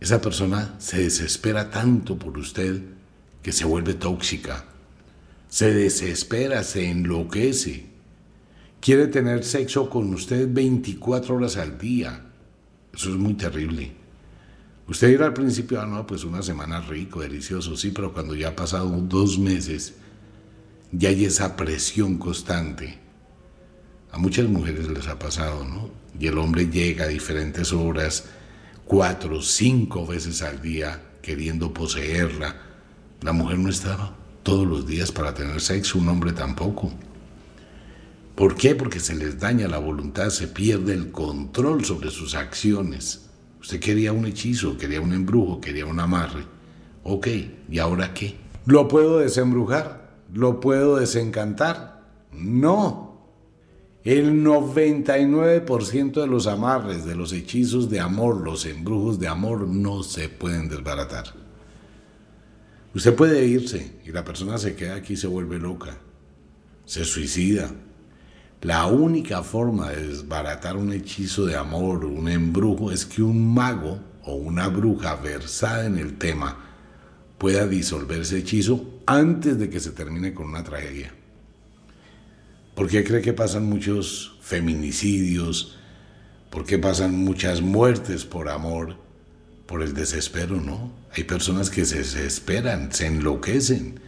Esa 0.01 0.23
persona 0.23 0.75
se 0.79 1.03
desespera 1.03 1.71
tanto 1.71 2.19
por 2.19 2.39
usted 2.39 2.83
que 3.43 3.53
se 3.53 3.65
vuelve 3.67 3.95
tóxica, 3.95 4.65
se 5.49 5.73
desespera, 5.73 6.63
se 6.63 6.91
enloquece, 6.91 7.87
quiere 8.81 9.07
tener 9.07 9.45
sexo 9.45 9.89
con 9.91 10.13
usted 10.15 10.49
24 10.51 11.37
horas 11.37 11.57
al 11.57 11.79
día. 11.79 12.25
Eso 12.93 13.11
es 13.11 13.17
muy 13.17 13.35
terrible. 13.35 14.06
Usted 14.89 15.09
dirá 15.09 15.27
al 15.27 15.35
principio, 15.35 15.81
ah, 15.81 15.87
no, 15.87 16.07
pues 16.07 16.23
una 16.23 16.43
semana 16.43 16.81
rico, 16.81 17.21
delicioso, 17.21 17.77
sí, 17.77 17.91
pero 17.91 18.13
cuando 18.13 18.35
ya 18.35 18.49
ha 18.49 18.57
pasado 18.57 18.89
dos 18.89 19.39
meses, 19.39 19.95
ya 20.93 21.09
hay 21.09 21.25
esa 21.25 21.57
presión 21.57 22.19
constante. 22.19 22.99
A 24.13 24.19
muchas 24.19 24.49
mujeres 24.49 24.89
les 24.89 25.09
ha 25.09 25.19
pasado, 25.19 25.65
¿no? 25.65 25.91
Y 26.19 26.29
el 26.29 26.39
hombre 26.39 26.69
llega 26.69 27.05
a 27.05 27.09
diferentes 27.09 27.73
horas, 27.73 28.27
cuatro, 28.85 29.43
cinco 29.43 30.07
veces 30.07 30.41
al 30.43 30.63
día, 30.63 31.03
queriendo 31.21 31.75
poseerla, 31.75 32.57
la 33.23 33.33
mujer 33.33 33.59
no 33.59 33.69
estaba 33.69 34.15
todos 34.45 34.67
los 34.67 34.87
días 34.87 35.11
para 35.11 35.35
tener 35.35 35.61
sexo, 35.61 35.99
un 35.99 36.09
hombre 36.09 36.33
tampoco. 36.33 36.93
¿Por 38.37 38.55
qué? 38.55 38.77
Porque 38.77 39.01
se 39.01 39.17
les 39.17 39.41
daña 39.41 39.67
la 39.67 39.79
voluntad, 39.79 40.31
se 40.31 40.47
pierde 40.47 40.95
el 40.95 41.11
control 41.11 41.85
sobre 41.85 42.11
sus 42.11 42.37
acciones. 42.37 43.26
Usted 43.67 43.81
quería 43.81 44.13
un 44.13 44.25
hechizo, 44.25 44.79
quería 44.79 45.01
un 45.01 45.13
embrujo, 45.13 45.61
quería 45.61 45.87
un 45.87 45.99
amarre. 45.99 46.45
Ok, 47.03 47.27
¿y 47.69 47.81
ahora 47.81 48.15
qué? 48.15 48.37
¿Lo 48.65 48.87
puedo 48.87 49.19
desembrujar? 49.19 50.09
¿Lo 50.33 50.61
puedo 50.61 50.99
desencantar? 50.99 52.05
No. 52.31 53.27
El 54.05 54.45
99% 54.45 56.21
de 56.21 56.27
los 56.29 56.47
amarres, 56.47 57.05
de 57.05 57.17
los 57.17 57.33
hechizos 57.33 57.91
de 57.91 57.99
amor, 57.99 58.41
los 58.41 58.67
embrujos 58.67 59.19
de 59.19 59.27
amor 59.27 59.67
no 59.67 60.05
se 60.05 60.29
pueden 60.29 60.69
desbaratar. 60.69 61.35
Usted 62.95 63.17
puede 63.17 63.47
irse 63.47 63.97
y 64.07 64.13
la 64.13 64.25
persona 64.25 64.59
se 64.59 64.77
queda 64.77 64.95
aquí 64.95 65.15
y 65.15 65.17
se 65.17 65.27
vuelve 65.27 65.59
loca, 65.59 65.99
se 66.85 67.05
suicida. 67.05 67.75
La 68.67 68.87
única 68.87 69.45
forma 69.45 69.91
de 69.91 70.09
desbaratar 70.09 70.77
un 70.77 70.93
hechizo 70.93 71.47
de 71.47 71.55
amor, 71.55 72.05
un 72.05 72.29
embrujo, 72.29 72.91
es 72.91 73.07
que 73.07 73.23
un 73.23 73.55
mago 73.55 74.01
o 74.25 74.35
una 74.35 74.67
bruja 74.67 75.15
versada 75.15 75.87
en 75.87 75.99
el 75.99 76.19
tema 76.19 76.57
pueda 77.39 77.69
disolver 77.69 78.23
ese 78.23 78.39
hechizo 78.39 78.85
antes 79.07 79.57
de 79.57 79.71
que 79.71 79.79
se 79.79 79.93
termine 79.93 80.35
con 80.35 80.49
una 80.49 80.65
tragedia. 80.65 81.15
¿Por 82.75 82.89
qué 82.89 83.05
cree 83.05 83.23
que 83.23 83.33
pasan 83.33 83.67
muchos 83.67 84.37
feminicidios? 84.41 85.79
¿Por 86.51 86.65
qué 86.65 86.77
pasan 86.77 87.17
muchas 87.17 87.63
muertes 87.63 88.25
por 88.25 88.49
amor? 88.49 88.97
por 89.67 89.83
el 89.83 89.95
desespero, 89.95 90.61
¿no? 90.61 90.93
Hay 91.17 91.25
personas 91.25 91.71
que 91.71 91.85
se 91.85 91.99
desesperan, 91.99 92.93
se 92.93 93.07
enloquecen. 93.07 93.99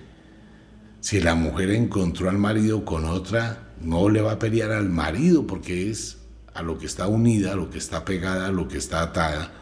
Si 1.01 1.21
la 1.21 1.35
mujer 1.35 1.73
encontró 1.73 2.31
al 2.31 2.39
marido 2.39 2.85
con 2.85 3.05
otra, 3.05 3.68
no 3.83 4.09
le 4.09 4.21
va 4.21 4.33
a 4.33 4.39
pelear 4.39 4.73
al 4.73 4.89
marido 4.89 5.47
porque 5.47 5.91
es 5.91 6.19
a 6.55 6.63
lo 6.63 6.79
que 6.79 6.87
está 6.87 7.07
unida, 7.07 7.53
a 7.53 7.57
lo 7.57 7.71
que 7.71 7.79
está 7.79 8.05
pegada, 8.05 8.49
a 8.49 8.53
lo 8.53 8.67
que 8.67 8.79
está 8.79 9.03
atada, 9.03 9.53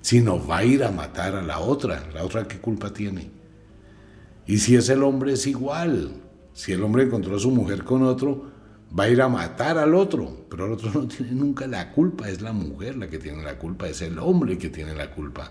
sino 0.00 0.44
va 0.46 0.58
a 0.58 0.64
ir 0.64 0.84
a 0.84 0.90
matar 0.90 1.34
a 1.34 1.42
la 1.42 1.60
otra. 1.60 2.08
¿La 2.14 2.24
otra 2.24 2.48
qué 2.48 2.58
culpa 2.58 2.92
tiene? 2.92 3.30
Y 4.46 4.58
si 4.58 4.76
es 4.76 4.88
el 4.88 5.02
hombre 5.02 5.34
es 5.34 5.46
igual. 5.46 6.12
Si 6.52 6.72
el 6.72 6.82
hombre 6.82 7.04
encontró 7.04 7.36
a 7.36 7.40
su 7.40 7.50
mujer 7.50 7.84
con 7.84 8.02
otro, 8.02 8.46
va 8.96 9.04
a 9.04 9.08
ir 9.08 9.20
a 9.20 9.28
matar 9.28 9.76
al 9.76 9.94
otro, 9.94 10.46
pero 10.48 10.66
el 10.66 10.72
otro 10.72 10.90
no 10.94 11.08
tiene 11.08 11.32
nunca 11.32 11.66
la 11.66 11.92
culpa, 11.92 12.28
es 12.28 12.40
la 12.40 12.52
mujer 12.52 12.96
la 12.96 13.08
que 13.08 13.18
tiene 13.18 13.42
la 13.42 13.58
culpa, 13.58 13.88
es 13.88 14.02
el 14.02 14.18
hombre 14.18 14.56
que 14.56 14.70
tiene 14.70 14.94
la 14.94 15.10
culpa. 15.10 15.50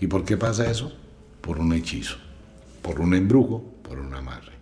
¿Y 0.00 0.08
por 0.08 0.24
qué 0.24 0.36
pasa 0.36 0.70
eso? 0.70 0.92
Por 1.40 1.58
un 1.58 1.72
hechizo, 1.72 2.16
por 2.82 3.00
un 3.00 3.14
embrujo, 3.14 3.62
por 3.82 3.98
un 3.98 4.12
amarre. 4.12 4.55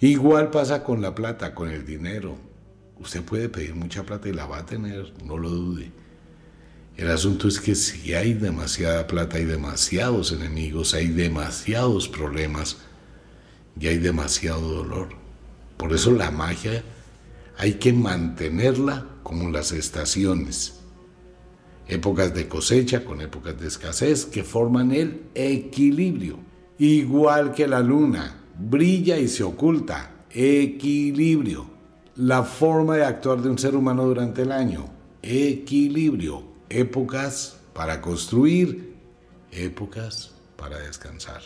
Igual 0.00 0.50
pasa 0.50 0.84
con 0.84 1.02
la 1.02 1.14
plata, 1.14 1.54
con 1.54 1.70
el 1.70 1.84
dinero. 1.84 2.36
Usted 3.00 3.22
puede 3.22 3.48
pedir 3.48 3.74
mucha 3.74 4.04
plata 4.04 4.28
y 4.28 4.32
la 4.32 4.46
va 4.46 4.58
a 4.58 4.66
tener, 4.66 5.12
no 5.24 5.36
lo 5.36 5.50
dude. 5.50 5.90
El 6.96 7.10
asunto 7.10 7.48
es 7.48 7.60
que 7.60 7.74
si 7.74 8.14
hay 8.14 8.34
demasiada 8.34 9.06
plata, 9.06 9.36
hay 9.36 9.44
demasiados 9.44 10.32
enemigos, 10.32 10.94
hay 10.94 11.08
demasiados 11.08 12.08
problemas 12.08 12.78
y 13.78 13.86
hay 13.86 13.98
demasiado 13.98 14.60
dolor. 14.60 15.10
Por 15.76 15.92
eso 15.92 16.12
la 16.12 16.30
magia 16.30 16.82
hay 17.56 17.74
que 17.74 17.92
mantenerla 17.92 19.06
como 19.22 19.50
las 19.50 19.72
estaciones. 19.72 20.80
Épocas 21.86 22.34
de 22.34 22.48
cosecha 22.48 23.04
con 23.04 23.20
épocas 23.20 23.58
de 23.60 23.66
escasez 23.66 24.26
que 24.26 24.44
forman 24.44 24.92
el 24.92 25.22
equilibrio. 25.34 26.38
Igual 26.78 27.52
que 27.52 27.66
la 27.66 27.80
luna, 27.80 28.37
brilla 28.58 29.18
y 29.18 29.28
se 29.28 29.42
oculta. 29.42 30.14
Equilibrio. 30.30 31.78
la 32.16 32.42
forma 32.42 32.96
de 32.96 33.04
actuar 33.04 33.40
de 33.40 33.48
un 33.48 33.58
ser 33.58 33.76
humano 33.76 34.04
durante 34.04 34.42
el 34.42 34.50
año. 34.50 34.86
Equilibrio, 35.22 36.42
épocas 36.68 37.60
para 37.72 38.00
construir, 38.00 38.94
épocas 39.52 40.32
para 40.56 40.78
descansar. 40.80 41.42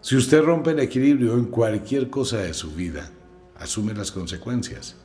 Si 0.00 0.16
usted 0.16 0.42
rompe 0.42 0.70
el 0.70 0.80
equilibrio 0.80 1.34
en 1.34 1.46
cualquier 1.46 2.10
cosa 2.10 2.38
de 2.38 2.54
su 2.54 2.72
vida, 2.72 3.10
asume 3.56 3.94
las 3.94 4.10
consecuencias. 4.10 4.96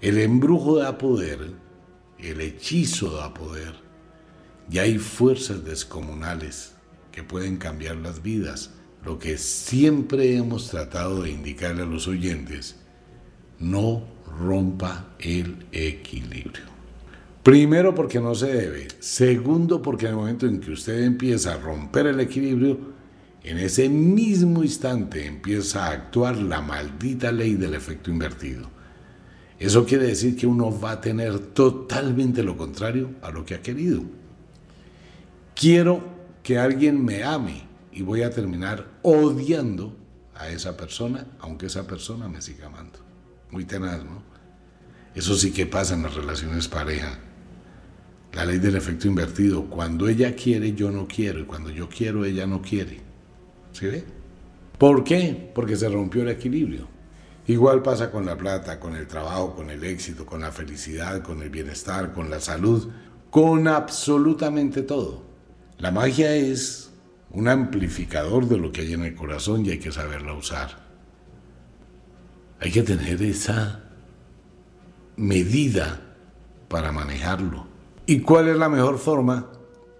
El 0.00 0.18
embrujo 0.18 0.76
da 0.76 0.98
poder, 0.98 1.52
el 2.18 2.40
hechizo 2.40 3.16
da 3.16 3.32
poder, 3.32 3.74
y 4.70 4.78
hay 4.78 4.98
fuerzas 4.98 5.64
descomunales 5.64 6.74
que 7.12 7.22
pueden 7.22 7.56
cambiar 7.56 7.96
las 7.96 8.22
vidas. 8.22 8.73
Lo 9.04 9.18
que 9.18 9.36
siempre 9.36 10.36
hemos 10.36 10.70
tratado 10.70 11.22
de 11.22 11.30
indicarle 11.30 11.82
a 11.82 11.86
los 11.86 12.08
oyentes 12.08 12.76
no 13.58 14.02
rompa 14.38 15.14
el 15.18 15.66
equilibrio. 15.72 16.64
Primero 17.42 17.94
porque 17.94 18.20
no 18.20 18.34
se 18.34 18.46
debe. 18.46 18.88
Segundo 19.00 19.82
porque 19.82 20.06
en 20.06 20.12
el 20.12 20.16
momento 20.16 20.46
en 20.46 20.60
que 20.60 20.70
usted 20.70 21.02
empieza 21.02 21.52
a 21.52 21.58
romper 21.58 22.06
el 22.06 22.20
equilibrio, 22.20 22.94
en 23.42 23.58
ese 23.58 23.90
mismo 23.90 24.62
instante 24.62 25.26
empieza 25.26 25.84
a 25.84 25.90
actuar 25.90 26.38
la 26.38 26.62
maldita 26.62 27.30
ley 27.30 27.54
del 27.54 27.74
efecto 27.74 28.10
invertido. 28.10 28.70
Eso 29.58 29.84
quiere 29.84 30.06
decir 30.06 30.34
que 30.34 30.46
uno 30.46 30.78
va 30.80 30.92
a 30.92 31.00
tener 31.02 31.38
totalmente 31.38 32.42
lo 32.42 32.56
contrario 32.56 33.10
a 33.20 33.30
lo 33.30 33.44
que 33.44 33.54
ha 33.54 33.62
querido. 33.62 34.02
Quiero 35.54 36.02
que 36.42 36.58
alguien 36.58 37.04
me 37.04 37.22
ame 37.22 37.73
y 37.94 38.02
voy 38.02 38.22
a 38.22 38.30
terminar 38.30 38.86
odiando 39.02 39.96
a 40.34 40.48
esa 40.48 40.76
persona, 40.76 41.26
aunque 41.38 41.66
esa 41.66 41.86
persona 41.86 42.28
me 42.28 42.42
siga 42.42 42.66
amando 42.66 43.04
muy 43.54 43.64
tenaz, 43.64 44.04
¿no? 44.04 44.20
Eso 45.14 45.36
sí 45.36 45.52
que 45.52 45.64
pasa 45.64 45.94
en 45.94 46.02
las 46.02 46.14
relaciones 46.14 46.66
pareja. 46.66 47.18
La 48.32 48.44
ley 48.44 48.58
del 48.58 48.74
efecto 48.74 49.06
invertido. 49.06 49.66
Cuando 49.70 50.08
ella 50.08 50.34
quiere, 50.34 50.72
yo 50.74 50.90
no 50.90 51.06
quiero. 51.06 51.38
Y 51.38 51.44
cuando 51.44 51.70
yo 51.70 51.88
quiero, 51.88 52.24
ella 52.24 52.48
no 52.48 52.60
quiere. 52.60 53.00
¿Sí 53.70 53.86
ve? 53.86 54.04
¿Por 54.76 55.04
qué? 55.04 55.52
Porque 55.54 55.76
se 55.76 55.88
rompió 55.88 56.22
el 56.22 56.30
equilibrio. 56.30 56.88
Igual 57.46 57.80
pasa 57.82 58.10
con 58.10 58.26
la 58.26 58.36
plata, 58.36 58.80
con 58.80 58.96
el 58.96 59.06
trabajo, 59.06 59.54
con 59.54 59.70
el 59.70 59.84
éxito, 59.84 60.26
con 60.26 60.40
la 60.40 60.50
felicidad, 60.50 61.22
con 61.22 61.42
el 61.42 61.50
bienestar, 61.50 62.12
con 62.12 62.28
la 62.28 62.40
salud, 62.40 62.90
con 63.30 63.68
absolutamente 63.68 64.82
todo. 64.82 65.22
La 65.78 65.92
magia 65.92 66.34
es 66.34 66.90
un 67.34 67.48
amplificador 67.48 68.46
de 68.46 68.56
lo 68.56 68.70
que 68.70 68.82
hay 68.82 68.92
en 68.92 69.04
el 69.04 69.14
corazón 69.14 69.66
y 69.66 69.70
hay 69.70 69.78
que 69.78 69.90
saberla 69.90 70.34
usar. 70.34 70.84
Hay 72.60 72.70
que 72.70 72.82
tener 72.82 73.20
esa 73.22 73.90
medida 75.16 76.00
para 76.68 76.92
manejarlo. 76.92 77.66
¿Y 78.06 78.20
cuál 78.20 78.48
es 78.48 78.56
la 78.56 78.68
mejor 78.68 78.98
forma? 78.98 79.50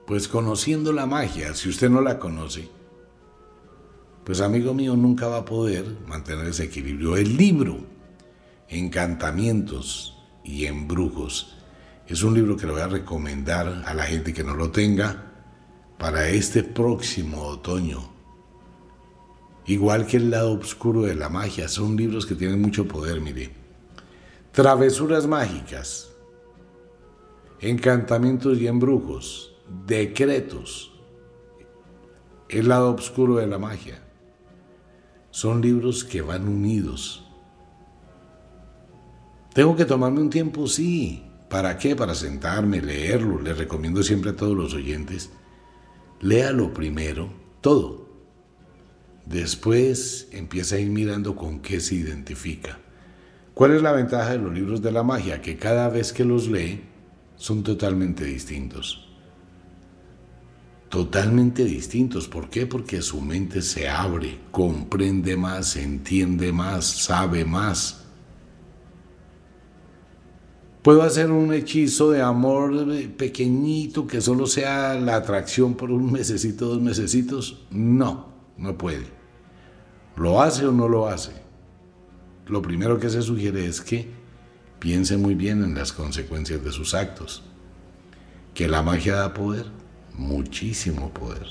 Pues 0.06 0.28
conociendo 0.28 0.92
la 0.92 1.06
magia. 1.06 1.54
Si 1.54 1.68
usted 1.68 1.90
no 1.90 2.00
la 2.00 2.20
conoce, 2.20 2.68
pues 4.24 4.40
amigo 4.40 4.72
mío 4.72 4.94
nunca 4.94 5.26
va 5.26 5.38
a 5.38 5.44
poder 5.44 5.84
mantener 6.06 6.46
ese 6.46 6.64
equilibrio. 6.64 7.16
El 7.16 7.36
libro, 7.36 7.78
Encantamientos 8.68 10.16
y 10.44 10.66
Embrujos, 10.66 11.56
es 12.06 12.22
un 12.22 12.34
libro 12.34 12.56
que 12.56 12.66
le 12.66 12.72
voy 12.72 12.82
a 12.82 12.86
recomendar 12.86 13.82
a 13.84 13.92
la 13.92 14.04
gente 14.04 14.32
que 14.32 14.44
no 14.44 14.54
lo 14.54 14.70
tenga 14.70 15.33
para 15.98 16.28
este 16.28 16.62
próximo 16.62 17.42
otoño 17.42 18.14
igual 19.66 20.06
que 20.06 20.18
el 20.18 20.30
lado 20.30 20.52
oscuro 20.52 21.02
de 21.02 21.14
la 21.14 21.28
magia. 21.28 21.68
Son 21.68 21.96
libros 21.96 22.26
que 22.26 22.34
tienen 22.34 22.60
mucho 22.60 22.86
poder, 22.86 23.20
mire. 23.20 23.50
Travesuras 24.52 25.26
mágicas, 25.26 26.12
encantamientos 27.60 28.58
y 28.58 28.66
embrujos, 28.66 29.56
decretos, 29.86 30.92
el 32.48 32.68
lado 32.68 32.94
oscuro 32.94 33.36
de 33.36 33.46
la 33.46 33.58
magia. 33.58 34.00
Son 35.30 35.60
libros 35.60 36.04
que 36.04 36.22
van 36.22 36.46
unidos. 36.46 37.24
Tengo 39.52 39.74
que 39.74 39.84
tomarme 39.84 40.20
un 40.20 40.30
tiempo, 40.30 40.68
sí. 40.68 41.24
¿Para 41.48 41.76
qué? 41.76 41.96
Para 41.96 42.14
sentarme, 42.14 42.80
leerlo. 42.80 43.40
Les 43.40 43.58
recomiendo 43.58 44.02
siempre 44.04 44.30
a 44.30 44.36
todos 44.36 44.56
los 44.56 44.74
oyentes. 44.74 45.30
Léalo 46.24 46.72
primero, 46.72 47.28
todo 47.60 48.04
Después 49.26 50.28
empieza 50.32 50.76
a 50.76 50.78
ir 50.78 50.88
mirando 50.88 51.36
con 51.36 51.60
qué 51.60 51.80
se 51.80 51.96
identifica. 51.96 52.78
¿Cuál 53.52 53.72
es 53.72 53.82
la 53.82 53.92
ventaja 53.92 54.30
de 54.32 54.38
los 54.38 54.52
libros 54.52 54.80
de 54.80 54.90
la 54.90 55.02
magia? 55.02 55.42
Que 55.42 55.58
cada 55.58 55.90
vez 55.90 56.14
que 56.14 56.24
los 56.24 56.48
lee 56.48 56.82
son 57.36 57.62
totalmente 57.62 58.24
distintos. 58.24 59.06
Totalmente 60.88 61.64
distintos. 61.64 62.26
¿Por 62.26 62.48
qué? 62.48 62.66
Porque 62.66 63.02
su 63.02 63.20
mente 63.20 63.60
se 63.60 63.86
abre, 63.86 64.40
comprende 64.50 65.36
más, 65.36 65.76
entiende 65.76 66.52
más, 66.52 66.86
sabe 66.86 67.44
más. 67.44 68.03
¿Puedo 70.84 71.02
hacer 71.02 71.30
un 71.30 71.50
hechizo 71.54 72.10
de 72.10 72.20
amor 72.20 72.74
pequeñito 73.16 74.06
que 74.06 74.20
solo 74.20 74.46
sea 74.46 74.92
la 74.96 75.16
atracción 75.16 75.76
por 75.76 75.90
un 75.90 76.12
mesecito, 76.12 76.66
dos 76.66 76.82
mesecitos? 76.82 77.64
No, 77.70 78.28
no 78.58 78.76
puede. 78.76 79.06
¿Lo 80.14 80.42
hace 80.42 80.66
o 80.66 80.72
no 80.72 80.86
lo 80.86 81.08
hace? 81.08 81.32
Lo 82.48 82.60
primero 82.60 83.00
que 83.00 83.08
se 83.08 83.22
sugiere 83.22 83.64
es 83.64 83.80
que 83.80 84.10
piense 84.78 85.16
muy 85.16 85.34
bien 85.34 85.64
en 85.64 85.74
las 85.74 85.90
consecuencias 85.90 86.62
de 86.62 86.70
sus 86.70 86.92
actos. 86.92 87.42
Que 88.52 88.68
la 88.68 88.82
magia 88.82 89.14
da 89.14 89.32
poder, 89.32 89.64
muchísimo 90.12 91.14
poder. 91.14 91.46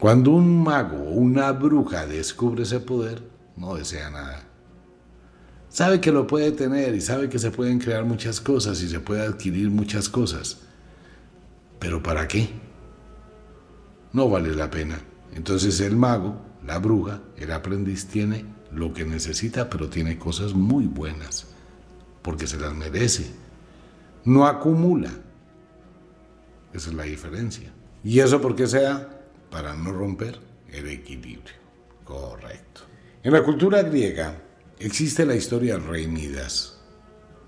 Cuando 0.00 0.32
un 0.32 0.60
mago 0.60 0.96
o 0.96 1.12
una 1.12 1.52
bruja 1.52 2.04
descubre 2.04 2.64
ese 2.64 2.80
poder, 2.80 3.22
no 3.56 3.76
desea 3.76 4.10
nada. 4.10 4.53
Sabe 5.74 6.00
que 6.00 6.12
lo 6.12 6.24
puede 6.24 6.52
tener 6.52 6.94
y 6.94 7.00
sabe 7.00 7.28
que 7.28 7.40
se 7.40 7.50
pueden 7.50 7.80
crear 7.80 8.04
muchas 8.04 8.40
cosas 8.40 8.80
y 8.80 8.88
se 8.88 9.00
puede 9.00 9.22
adquirir 9.22 9.70
muchas 9.70 10.08
cosas. 10.08 10.58
Pero 11.80 12.00
¿para 12.00 12.28
qué? 12.28 12.48
No 14.12 14.28
vale 14.28 14.54
la 14.54 14.70
pena. 14.70 15.00
Entonces 15.34 15.80
el 15.80 15.96
mago 15.96 16.40
la 16.64 16.78
bruja, 16.78 17.22
el 17.36 17.50
aprendiz, 17.50 18.06
tiene 18.06 18.44
lo 18.70 18.94
que 18.94 19.04
necesita, 19.04 19.68
pero 19.68 19.88
tiene 19.88 20.16
cosas 20.16 20.54
muy 20.54 20.86
buenas, 20.86 21.48
porque 22.22 22.46
se 22.46 22.56
las 22.56 22.72
merece. 22.72 23.32
No 24.24 24.46
acumula. 24.46 25.10
Esa 26.72 26.90
es 26.90 26.94
la 26.94 27.02
diferencia. 27.02 27.72
¿Y 28.04 28.20
eso 28.20 28.40
por 28.40 28.54
qué 28.54 28.68
sea? 28.68 29.08
Para 29.50 29.74
no 29.74 29.90
romper 29.90 30.38
el 30.70 30.88
equilibrio. 30.88 31.56
Correcto. 32.04 32.82
En 33.24 33.32
la 33.32 33.42
cultura 33.42 33.82
griega 33.82 34.43
existe 34.78 35.24
la 35.26 35.36
historia 35.36 35.78
rey 35.78 36.06
Midas, 36.06 36.80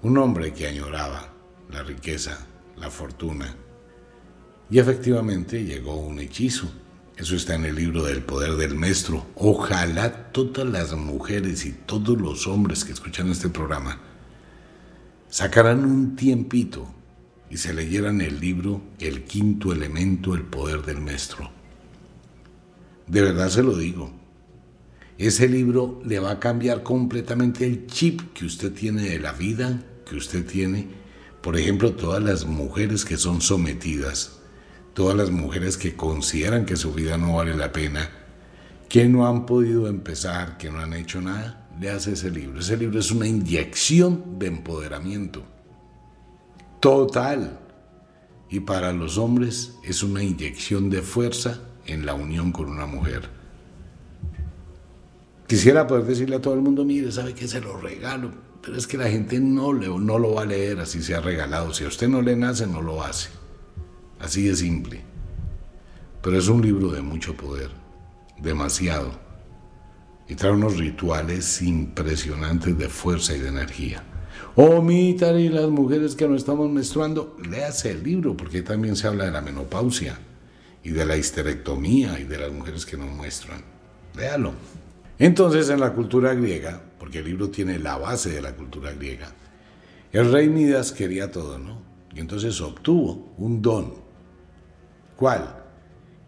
un 0.02 0.18
hombre 0.18 0.52
que 0.52 0.66
añoraba 0.66 1.32
la 1.70 1.82
riqueza, 1.82 2.46
la 2.76 2.90
fortuna, 2.90 3.56
y 4.70 4.78
efectivamente 4.78 5.64
llegó 5.64 5.96
un 5.96 6.18
hechizo 6.18 6.70
eso 7.16 7.34
está 7.34 7.54
en 7.54 7.64
el 7.64 7.76
libro 7.76 8.02
del 8.02 8.22
poder 8.22 8.56
del 8.56 8.74
maestro. 8.74 9.26
Ojalá 9.36 10.32
todas 10.32 10.66
las 10.66 10.92
mujeres 10.92 11.64
y 11.64 11.72
todos 11.72 12.20
los 12.20 12.46
hombres 12.46 12.84
que 12.84 12.92
escuchan 12.92 13.30
este 13.30 13.48
programa 13.48 13.98
sacaran 15.30 15.84
un 15.86 16.14
tiempito 16.14 16.86
y 17.48 17.56
se 17.56 17.72
leyeran 17.72 18.20
el 18.20 18.38
libro 18.38 18.82
El 18.98 19.24
quinto 19.24 19.72
elemento, 19.72 20.34
el 20.34 20.42
poder 20.42 20.82
del 20.82 21.00
maestro. 21.00 21.50
De 23.06 23.22
verdad 23.22 23.48
se 23.48 23.62
lo 23.62 23.74
digo. 23.74 24.12
Ese 25.18 25.48
libro 25.48 26.00
le 26.04 26.18
va 26.20 26.32
a 26.32 26.40
cambiar 26.40 26.82
completamente 26.82 27.66
el 27.66 27.86
chip 27.86 28.32
que 28.34 28.44
usted 28.44 28.72
tiene 28.72 29.02
de 29.02 29.18
la 29.18 29.32
vida, 29.32 29.82
que 30.08 30.16
usted 30.16 30.46
tiene. 30.46 30.88
Por 31.40 31.56
ejemplo, 31.56 31.92
todas 31.92 32.22
las 32.22 32.44
mujeres 32.44 33.04
que 33.04 33.16
son 33.16 33.40
sometidas 33.40 34.36
todas 34.96 35.14
las 35.14 35.30
mujeres 35.30 35.76
que 35.76 35.94
consideran 35.94 36.64
que 36.64 36.74
su 36.74 36.94
vida 36.94 37.18
no 37.18 37.34
vale 37.34 37.54
la 37.54 37.70
pena, 37.70 38.08
que 38.88 39.06
no 39.06 39.26
han 39.26 39.44
podido 39.44 39.88
empezar, 39.88 40.56
que 40.56 40.70
no 40.70 40.78
han 40.78 40.94
hecho 40.94 41.20
nada, 41.20 41.68
le 41.78 41.90
hace 41.90 42.12
ese 42.12 42.30
libro. 42.30 42.60
Ese 42.60 42.78
libro 42.78 42.98
es 42.98 43.10
una 43.10 43.26
inyección 43.26 44.38
de 44.38 44.46
empoderamiento 44.46 45.44
total. 46.80 47.60
Y 48.48 48.60
para 48.60 48.94
los 48.94 49.18
hombres 49.18 49.74
es 49.84 50.02
una 50.02 50.22
inyección 50.22 50.88
de 50.88 51.02
fuerza 51.02 51.60
en 51.84 52.06
la 52.06 52.14
unión 52.14 52.50
con 52.50 52.70
una 52.70 52.86
mujer. 52.86 53.28
Quisiera 55.46 55.86
poder 55.86 56.04
decirle 56.04 56.36
a 56.36 56.40
todo 56.40 56.54
el 56.54 56.60
mundo, 56.60 56.84
mire, 56.84 57.12
sabe 57.12 57.32
que 57.34 57.46
se 57.46 57.60
lo 57.60 57.76
regalo, 57.76 58.32
pero 58.62 58.76
es 58.76 58.86
que 58.86 58.98
la 58.98 59.08
gente 59.08 59.38
no, 59.38 59.72
le, 59.72 59.86
no 59.86 60.18
lo 60.18 60.34
va 60.34 60.42
a 60.42 60.46
leer 60.46 60.80
así 60.80 61.02
se 61.02 61.14
ha 61.14 61.20
regalado. 61.20 61.72
Si 61.72 61.84
a 61.84 61.88
usted 61.88 62.08
no 62.08 62.20
le 62.20 62.34
nace, 62.34 62.66
no 62.66 62.82
lo 62.82 63.02
hace. 63.02 63.28
Así 64.18 64.48
de 64.48 64.56
simple. 64.56 65.02
Pero 66.20 66.38
es 66.38 66.48
un 66.48 66.62
libro 66.62 66.90
de 66.90 67.02
mucho 67.02 67.36
poder, 67.36 67.70
demasiado. 68.40 69.24
y 70.28 70.34
trae 70.34 70.50
unos 70.50 70.76
rituales 70.76 71.62
impresionantes 71.62 72.76
de 72.76 72.88
fuerza 72.88 73.36
y 73.36 73.38
de 73.38 73.48
energía. 73.48 74.02
Oh, 74.56 74.82
Mitar 74.82 75.38
y 75.38 75.48
las 75.48 75.68
mujeres 75.68 76.16
que 76.16 76.26
no 76.26 76.34
estamos 76.34 76.68
menstruando, 76.68 77.36
léase 77.48 77.92
el 77.92 78.02
libro, 78.02 78.36
porque 78.36 78.62
también 78.62 78.96
se 78.96 79.06
habla 79.06 79.26
de 79.26 79.30
la 79.30 79.40
menopausia 79.42 80.18
y 80.82 80.90
de 80.90 81.04
la 81.06 81.16
histerectomía 81.16 82.18
y 82.18 82.24
de 82.24 82.38
las 82.38 82.50
mujeres 82.50 82.84
que 82.84 82.96
no 82.96 83.06
muestran. 83.06 83.62
Léalo. 84.16 84.52
Entonces, 85.18 85.70
en 85.70 85.80
la 85.80 85.92
cultura 85.94 86.34
griega, 86.34 86.82
porque 86.98 87.20
el 87.20 87.24
libro 87.24 87.50
tiene 87.50 87.78
la 87.78 87.96
base 87.96 88.30
de 88.30 88.42
la 88.42 88.54
cultura 88.54 88.92
griega, 88.92 89.32
el 90.12 90.30
rey 90.30 90.48
Midas 90.48 90.92
quería 90.92 91.30
todo, 91.30 91.58
¿no? 91.58 91.82
Y 92.14 92.20
entonces 92.20 92.60
obtuvo 92.60 93.34
un 93.36 93.60
don. 93.60 93.94
¿Cuál? 95.16 95.64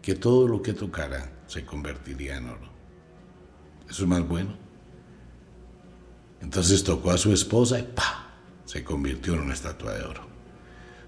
Que 0.01 0.15
todo 0.15 0.47
lo 0.47 0.61
que 0.61 0.73
tocara 0.73 1.31
se 1.47 1.65
convertiría 1.65 2.37
en 2.37 2.49
oro. 2.49 2.69
Eso 3.89 4.03
es 4.03 4.07
más 4.07 4.27
bueno. 4.27 4.55
Entonces 6.41 6.83
tocó 6.83 7.11
a 7.11 7.17
su 7.17 7.33
esposa 7.33 7.79
y 7.79 7.83
¡pa! 7.83 8.27
se 8.65 8.83
convirtió 8.83 9.33
en 9.33 9.41
una 9.41 9.53
estatua 9.53 9.93
de 9.93 10.03
oro. 10.03 10.21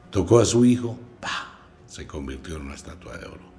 Tocó 0.10 0.40
a 0.40 0.46
su 0.46 0.66
hijo, 0.66 0.98
¡pa! 1.20 1.60
se 1.86 2.08
convirtió 2.08 2.56
en 2.56 2.64
una 2.64 2.76
estatua 2.76 3.18
de 3.18 3.28
oro. 3.28 3.51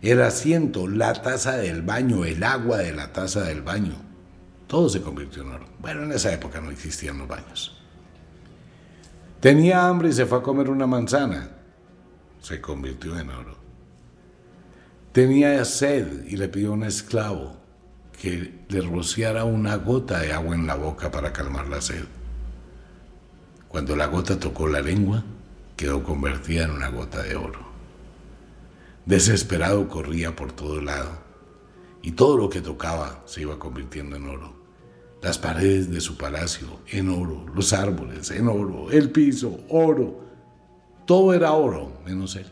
El 0.00 0.22
asiento, 0.22 0.86
la 0.86 1.12
taza 1.14 1.56
del 1.56 1.82
baño, 1.82 2.24
el 2.24 2.42
agua 2.44 2.78
de 2.78 2.92
la 2.92 3.12
taza 3.12 3.42
del 3.42 3.62
baño, 3.62 3.94
todo 4.68 4.88
se 4.88 5.02
convirtió 5.02 5.42
en 5.42 5.52
oro. 5.52 5.66
Bueno, 5.80 6.04
en 6.04 6.12
esa 6.12 6.32
época 6.32 6.60
no 6.60 6.70
existían 6.70 7.18
los 7.18 7.26
baños. 7.26 7.76
Tenía 9.40 9.86
hambre 9.88 10.10
y 10.10 10.12
se 10.12 10.26
fue 10.26 10.38
a 10.38 10.42
comer 10.42 10.68
una 10.70 10.86
manzana. 10.86 11.50
Se 12.40 12.60
convirtió 12.60 13.18
en 13.18 13.30
oro. 13.30 13.56
Tenía 15.12 15.64
sed 15.64 16.26
y 16.26 16.36
le 16.36 16.48
pidió 16.48 16.70
a 16.70 16.74
un 16.74 16.84
esclavo 16.84 17.56
que 18.20 18.64
le 18.68 18.80
rociara 18.80 19.44
una 19.44 19.76
gota 19.76 20.20
de 20.20 20.32
agua 20.32 20.54
en 20.54 20.66
la 20.66 20.74
boca 20.74 21.10
para 21.10 21.32
calmar 21.32 21.68
la 21.68 21.80
sed. 21.80 22.04
Cuando 23.68 23.96
la 23.96 24.06
gota 24.06 24.38
tocó 24.38 24.66
la 24.68 24.80
lengua, 24.80 25.24
quedó 25.76 26.02
convertida 26.02 26.64
en 26.64 26.72
una 26.72 26.88
gota 26.88 27.22
de 27.22 27.36
oro. 27.36 27.67
Desesperado 29.08 29.88
corría 29.88 30.36
por 30.36 30.52
todo 30.52 30.82
lado 30.82 31.12
y 32.02 32.12
todo 32.12 32.36
lo 32.36 32.50
que 32.50 32.60
tocaba 32.60 33.22
se 33.24 33.40
iba 33.40 33.58
convirtiendo 33.58 34.16
en 34.16 34.28
oro. 34.28 34.52
Las 35.22 35.38
paredes 35.38 35.90
de 35.90 36.02
su 36.02 36.18
palacio 36.18 36.80
en 36.88 37.08
oro, 37.08 37.46
los 37.54 37.72
árboles 37.72 38.30
en 38.30 38.48
oro, 38.48 38.90
el 38.90 39.10
piso, 39.10 39.60
oro. 39.70 40.26
Todo 41.06 41.32
era 41.32 41.52
oro, 41.52 42.02
menos 42.04 42.36
él. 42.36 42.44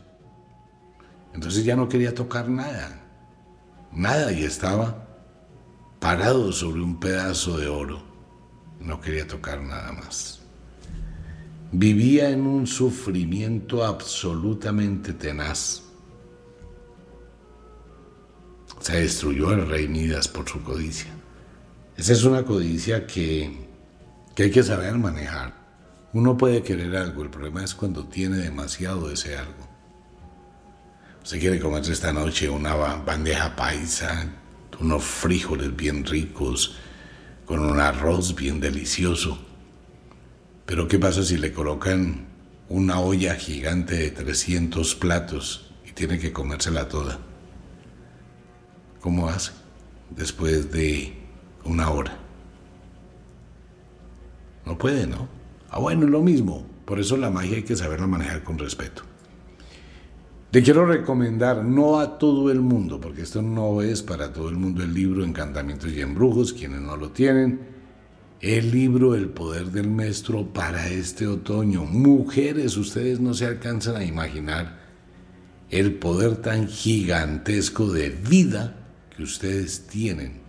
Entonces 1.34 1.62
ya 1.62 1.76
no 1.76 1.90
quería 1.90 2.14
tocar 2.14 2.48
nada, 2.48 3.04
nada 3.92 4.32
y 4.32 4.42
estaba 4.42 5.06
parado 6.00 6.52
sobre 6.52 6.80
un 6.80 6.98
pedazo 6.98 7.58
de 7.58 7.68
oro. 7.68 8.00
No 8.80 8.98
quería 9.02 9.26
tocar 9.26 9.60
nada 9.60 9.92
más. 9.92 10.40
Vivía 11.70 12.30
en 12.30 12.46
un 12.46 12.66
sufrimiento 12.66 13.84
absolutamente 13.84 15.12
tenaz. 15.12 15.85
Se 18.86 19.00
destruyó 19.00 19.50
el 19.50 19.66
rey 19.66 19.88
Midas 19.88 20.28
por 20.28 20.48
su 20.48 20.62
codicia. 20.62 21.10
Esa 21.96 22.12
es 22.12 22.22
una 22.22 22.44
codicia 22.44 23.04
que, 23.04 23.66
que 24.32 24.44
hay 24.44 24.50
que 24.52 24.62
saber 24.62 24.94
manejar. 24.96 25.54
Uno 26.12 26.36
puede 26.36 26.62
querer 26.62 26.94
algo, 26.94 27.24
el 27.24 27.30
problema 27.30 27.64
es 27.64 27.74
cuando 27.74 28.06
tiene 28.06 28.36
demasiado 28.36 29.08
de 29.08 29.14
ese 29.14 29.36
algo. 29.36 29.68
Usted 31.20 31.40
quiere 31.40 31.58
comerse 31.58 31.94
esta 31.94 32.12
noche 32.12 32.48
una 32.48 32.76
bandeja 32.76 33.56
paisa 33.56 34.30
unos 34.78 35.02
frijoles 35.02 35.74
bien 35.74 36.04
ricos, 36.04 36.76
con 37.44 37.58
un 37.58 37.80
arroz 37.80 38.36
bien 38.36 38.60
delicioso. 38.60 39.36
Pero 40.64 40.86
¿qué 40.86 41.00
pasa 41.00 41.24
si 41.24 41.38
le 41.38 41.52
colocan 41.52 42.28
una 42.68 43.00
olla 43.00 43.34
gigante 43.34 43.96
de 43.96 44.12
300 44.12 44.94
platos 44.94 45.72
y 45.84 45.90
tiene 45.90 46.20
que 46.20 46.32
comérsela 46.32 46.88
toda? 46.88 47.25
¿Cómo 49.00 49.28
hace? 49.28 49.52
Después 50.10 50.70
de 50.72 51.14
una 51.64 51.90
hora. 51.90 52.16
No 54.64 54.76
puede, 54.76 55.06
¿no? 55.06 55.28
Ah, 55.70 55.78
bueno, 55.78 56.04
es 56.04 56.10
lo 56.10 56.22
mismo. 56.22 56.66
Por 56.84 57.00
eso 57.00 57.16
la 57.16 57.30
magia 57.30 57.56
hay 57.56 57.62
que 57.62 57.76
saberla 57.76 58.06
manejar 58.06 58.42
con 58.42 58.58
respeto. 58.58 59.02
Le 60.52 60.62
quiero 60.62 60.86
recomendar, 60.86 61.64
no 61.64 62.00
a 62.00 62.18
todo 62.18 62.50
el 62.50 62.60
mundo, 62.60 63.00
porque 63.00 63.22
esto 63.22 63.42
no 63.42 63.82
es 63.82 64.02
para 64.02 64.32
todo 64.32 64.48
el 64.48 64.56
mundo 64.56 64.82
el 64.82 64.94
libro 64.94 65.24
Encantamientos 65.24 65.92
y 65.92 66.00
Embrujos, 66.00 66.52
quienes 66.52 66.80
no 66.80 66.96
lo 66.96 67.10
tienen, 67.10 67.60
el 68.40 68.70
libro 68.70 69.14
El 69.14 69.28
Poder 69.28 69.66
del 69.66 69.90
Maestro 69.90 70.46
para 70.46 70.88
este 70.88 71.26
otoño. 71.26 71.84
Mujeres, 71.84 72.76
ustedes 72.76 73.20
no 73.20 73.34
se 73.34 73.46
alcanzan 73.46 73.96
a 73.96 74.04
imaginar 74.04 74.78
el 75.70 75.94
poder 75.94 76.36
tan 76.36 76.68
gigantesco 76.68 77.90
de 77.92 78.10
vida 78.10 78.85
que 79.16 79.22
ustedes 79.22 79.86
tienen, 79.86 80.40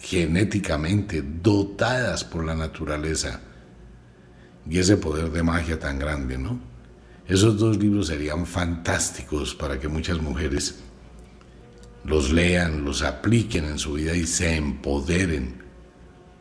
genéticamente 0.00 1.22
dotadas 1.22 2.24
por 2.24 2.44
la 2.44 2.54
naturaleza, 2.54 3.40
y 4.68 4.78
ese 4.78 4.96
poder 4.96 5.30
de 5.30 5.42
magia 5.42 5.78
tan 5.78 5.98
grande, 5.98 6.38
¿no? 6.38 6.58
Esos 7.26 7.58
dos 7.58 7.78
libros 7.78 8.08
serían 8.08 8.46
fantásticos 8.46 9.54
para 9.54 9.78
que 9.78 9.88
muchas 9.88 10.20
mujeres 10.20 10.80
los 12.04 12.32
lean, 12.32 12.84
los 12.84 13.02
apliquen 13.02 13.64
en 13.64 13.78
su 13.78 13.94
vida 13.94 14.14
y 14.14 14.26
se 14.26 14.56
empoderen. 14.56 15.62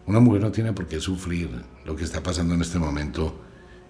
Una 0.05 0.19
mujer 0.19 0.41
no 0.41 0.51
tiene 0.51 0.73
por 0.73 0.87
qué 0.87 0.99
sufrir 0.99 1.49
lo 1.85 1.95
que 1.95 2.03
está 2.03 2.21
pasando 2.21 2.53
en 2.53 2.61
este 2.61 2.79
momento 2.79 3.41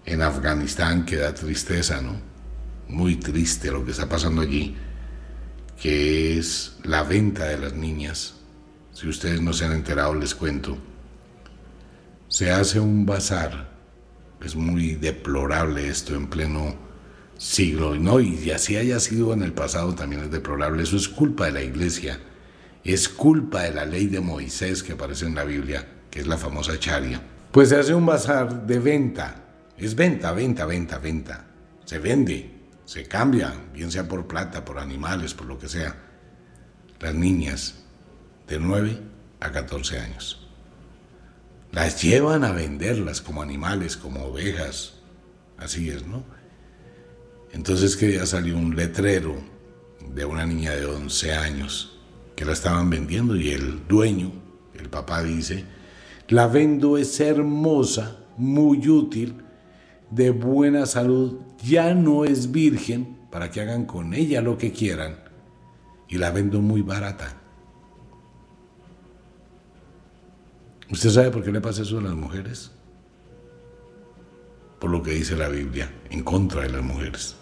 en 0.06 0.22
Afganistán, 0.22 1.06
que 1.06 1.16
da 1.18 1.34
tristeza, 1.34 2.02
¿no? 2.02 2.16
Muy 2.90 3.16
triste 3.16 3.72
lo 3.72 3.84
que 3.84 3.92
está 3.92 4.08
pasando 4.08 4.42
allí, 4.42 4.76
que 5.82 6.38
es 6.38 6.78
la 6.84 7.04
venta 7.04 7.46
de 7.46 7.58
las 7.58 7.74
niñas. 7.74 8.36
Si 8.94 9.08
ustedes 9.08 9.42
no 9.42 9.54
se 9.54 9.66
han 9.66 9.74
enterado, 9.74 10.14
les 10.16 10.36
cuento. 10.36 10.78
Se 12.28 12.52
hace 12.52 12.80
un 12.80 13.06
bazar 13.06 13.74
es 14.44 14.56
muy 14.56 14.96
deplorable 14.96 15.88
esto 15.88 16.16
en 16.16 16.28
pleno 16.28 16.76
siglo, 17.38 17.96
¿no? 17.96 18.20
Y 18.20 18.52
así 18.52 18.76
haya 18.76 19.00
sido 19.00 19.34
en 19.34 19.42
el 19.42 19.54
pasado 19.54 19.96
también 19.96 20.24
es 20.24 20.32
deplorable. 20.32 20.84
Eso 20.84 20.98
es 20.98 21.08
culpa 21.08 21.46
de 21.46 21.54
la 21.54 21.64
iglesia, 21.64 22.20
es 22.84 23.10
culpa 23.10 23.64
de 23.64 23.74
la 23.74 23.86
ley 23.86 24.08
de 24.08 24.20
Moisés 24.20 24.84
que 24.84 24.94
aparece 24.94 25.26
en 25.26 25.36
la 25.36 25.44
Biblia, 25.44 25.88
que 26.10 26.20
es 26.20 26.28
la 26.28 26.38
famosa 26.38 26.78
charia. 26.78 27.22
Pues 27.52 27.70
se 27.70 27.78
hace 27.78 27.94
un 27.94 28.06
bazar 28.06 28.66
de 28.68 28.80
venta, 28.80 29.44
es 29.78 29.96
venta, 29.96 30.32
venta, 30.34 30.66
venta, 30.66 30.98
venta. 30.98 31.46
Se 31.86 32.00
vende, 32.00 32.53
se 32.94 33.08
cambia, 33.08 33.52
bien 33.74 33.92
sea 33.92 34.08
por 34.08 34.28
plata, 34.28 34.64
por 34.64 34.78
animales, 34.78 35.34
por 35.34 35.48
lo 35.48 35.58
que 35.58 35.68
sea. 35.68 35.96
Las 37.00 37.16
niñas 37.16 37.86
de 38.48 38.60
9 38.60 39.00
a 39.40 39.52
14 39.52 39.98
años. 39.98 40.48
Las 41.72 42.04
llevan 42.04 42.44
a 42.44 42.52
venderlas 42.52 43.20
como 43.20 43.42
animales, 43.42 43.98
como 43.98 44.26
ovejas. 44.26 44.94
Así 45.58 45.90
es, 45.90 46.06
¿no? 46.06 46.24
Entonces 47.52 47.98
que 47.98 48.14
ya 48.14 48.28
salió 48.28 48.56
un 48.56 48.76
letrero 48.76 49.38
de 50.14 50.26
una 50.26 50.46
niña 50.46 50.74
de 50.74 50.86
11 50.86 51.34
años 51.34 52.00
que 52.36 52.46
la 52.46 52.54
estaban 52.54 52.92
vendiendo 52.92 53.36
y 53.36 53.50
el 53.50 53.88
dueño, 53.88 54.32
el 54.76 54.92
papá 54.92 55.24
dice, 55.24 55.66
la 56.28 56.46
vendo 56.46 57.00
es 57.00 57.20
hermosa, 57.20 58.18
muy 58.38 58.88
útil, 58.88 59.43
de 60.14 60.30
buena 60.30 60.86
salud, 60.86 61.40
ya 61.64 61.94
no 61.94 62.24
es 62.26 62.52
virgen 62.52 63.18
para 63.32 63.50
que 63.50 63.62
hagan 63.62 63.86
con 63.86 64.14
ella 64.14 64.42
lo 64.42 64.58
que 64.58 64.72
quieran 64.72 65.16
y 66.08 66.18
la 66.18 66.32
vendo 66.32 66.62
muy 66.62 66.82
barata. 66.82 67.36
¿Usted 70.92 71.10
sabe 71.10 71.32
por 71.32 71.44
qué 71.44 71.52
le 71.52 71.62
pasa 71.62 71.82
eso 71.82 71.98
a 71.98 72.02
las 72.04 72.14
mujeres? 72.14 72.72
Por 74.80 74.92
lo 74.92 75.02
que 75.02 75.12
dice 75.12 75.36
la 75.36 75.48
Biblia, 75.48 75.92
en 76.12 76.24
contra 76.24 76.62
de 76.62 76.70
las 76.70 76.84
mujeres. 76.84 77.36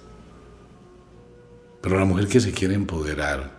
Pero 1.81 1.99
la 1.99 2.05
mujer 2.05 2.27
que 2.27 2.39
se 2.39 2.53
quiere 2.53 2.75
empoderar 2.75 3.51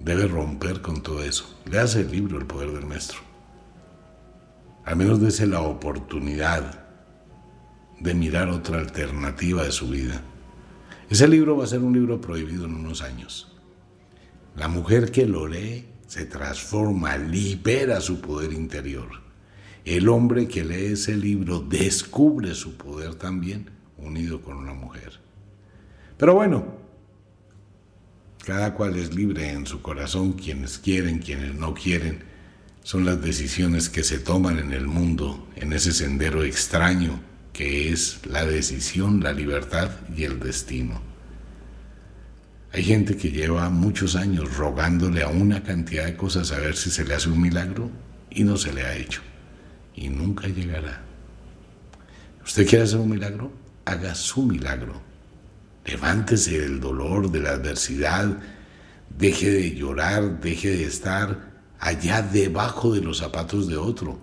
debe 0.00 0.26
romper 0.26 0.82
con 0.82 1.02
todo 1.02 1.22
eso. 1.22 1.58
Le 1.64 1.78
hace 1.78 2.00
el 2.00 2.10
libro 2.10 2.38
El 2.38 2.46
Poder 2.46 2.72
del 2.72 2.84
Maestro. 2.84 3.20
Al 4.84 4.96
menos 4.96 5.20
dése 5.20 5.46
la 5.46 5.62
oportunidad 5.62 6.87
de 8.00 8.14
mirar 8.14 8.48
otra 8.48 8.78
alternativa 8.78 9.64
de 9.64 9.72
su 9.72 9.88
vida. 9.88 10.22
Ese 11.10 11.26
libro 11.26 11.56
va 11.56 11.64
a 11.64 11.68
ser 11.68 11.80
un 11.80 11.92
libro 11.92 12.20
prohibido 12.20 12.66
en 12.66 12.74
unos 12.74 13.02
años. 13.02 13.56
La 14.56 14.68
mujer 14.68 15.10
que 15.10 15.26
lo 15.26 15.46
lee 15.46 15.86
se 16.06 16.26
transforma, 16.26 17.16
libera 17.16 18.00
su 18.00 18.20
poder 18.20 18.52
interior. 18.52 19.08
El 19.84 20.08
hombre 20.08 20.48
que 20.48 20.64
lee 20.64 20.92
ese 20.92 21.16
libro 21.16 21.60
descubre 21.60 22.54
su 22.54 22.76
poder 22.76 23.14
también 23.14 23.70
unido 23.96 24.42
con 24.42 24.56
una 24.56 24.74
mujer. 24.74 25.20
Pero 26.16 26.34
bueno, 26.34 26.66
cada 28.44 28.74
cual 28.74 28.96
es 28.96 29.14
libre 29.14 29.50
en 29.50 29.66
su 29.66 29.82
corazón, 29.82 30.32
quienes 30.32 30.78
quieren, 30.78 31.18
quienes 31.18 31.54
no 31.54 31.74
quieren. 31.74 32.26
son 32.82 33.04
las 33.04 33.20
decisiones 33.20 33.90
que 33.90 34.02
se 34.02 34.18
toman 34.18 34.58
en 34.58 34.72
el 34.72 34.86
mundo, 34.86 35.46
en 35.56 35.74
ese 35.74 35.92
sendero 35.92 36.42
extraño 36.42 37.20
que 37.58 37.92
es 37.92 38.20
la 38.24 38.46
decisión, 38.46 39.20
la 39.20 39.32
libertad 39.32 39.90
y 40.16 40.22
el 40.22 40.38
destino. 40.38 41.02
Hay 42.72 42.84
gente 42.84 43.16
que 43.16 43.32
lleva 43.32 43.68
muchos 43.68 44.14
años 44.14 44.56
rogándole 44.56 45.24
a 45.24 45.28
una 45.28 45.64
cantidad 45.64 46.04
de 46.04 46.16
cosas 46.16 46.52
a 46.52 46.60
ver 46.60 46.76
si 46.76 46.88
se 46.88 47.04
le 47.04 47.16
hace 47.16 47.28
un 47.28 47.40
milagro 47.40 47.90
y 48.30 48.44
no 48.44 48.56
se 48.56 48.72
le 48.72 48.84
ha 48.84 48.94
hecho. 48.94 49.22
Y 49.96 50.08
nunca 50.08 50.46
llegará. 50.46 51.00
¿Usted 52.44 52.64
quiere 52.64 52.84
hacer 52.84 53.00
un 53.00 53.10
milagro? 53.10 53.50
Haga 53.86 54.14
su 54.14 54.44
milagro. 54.44 55.02
Levántese 55.84 56.60
del 56.60 56.78
dolor, 56.78 57.28
de 57.28 57.40
la 57.40 57.50
adversidad. 57.50 58.38
Deje 59.18 59.50
de 59.50 59.74
llorar, 59.74 60.38
deje 60.40 60.68
de 60.70 60.84
estar 60.84 61.50
allá 61.80 62.22
debajo 62.22 62.94
de 62.94 63.00
los 63.00 63.18
zapatos 63.18 63.66
de 63.66 63.76
otro. 63.76 64.16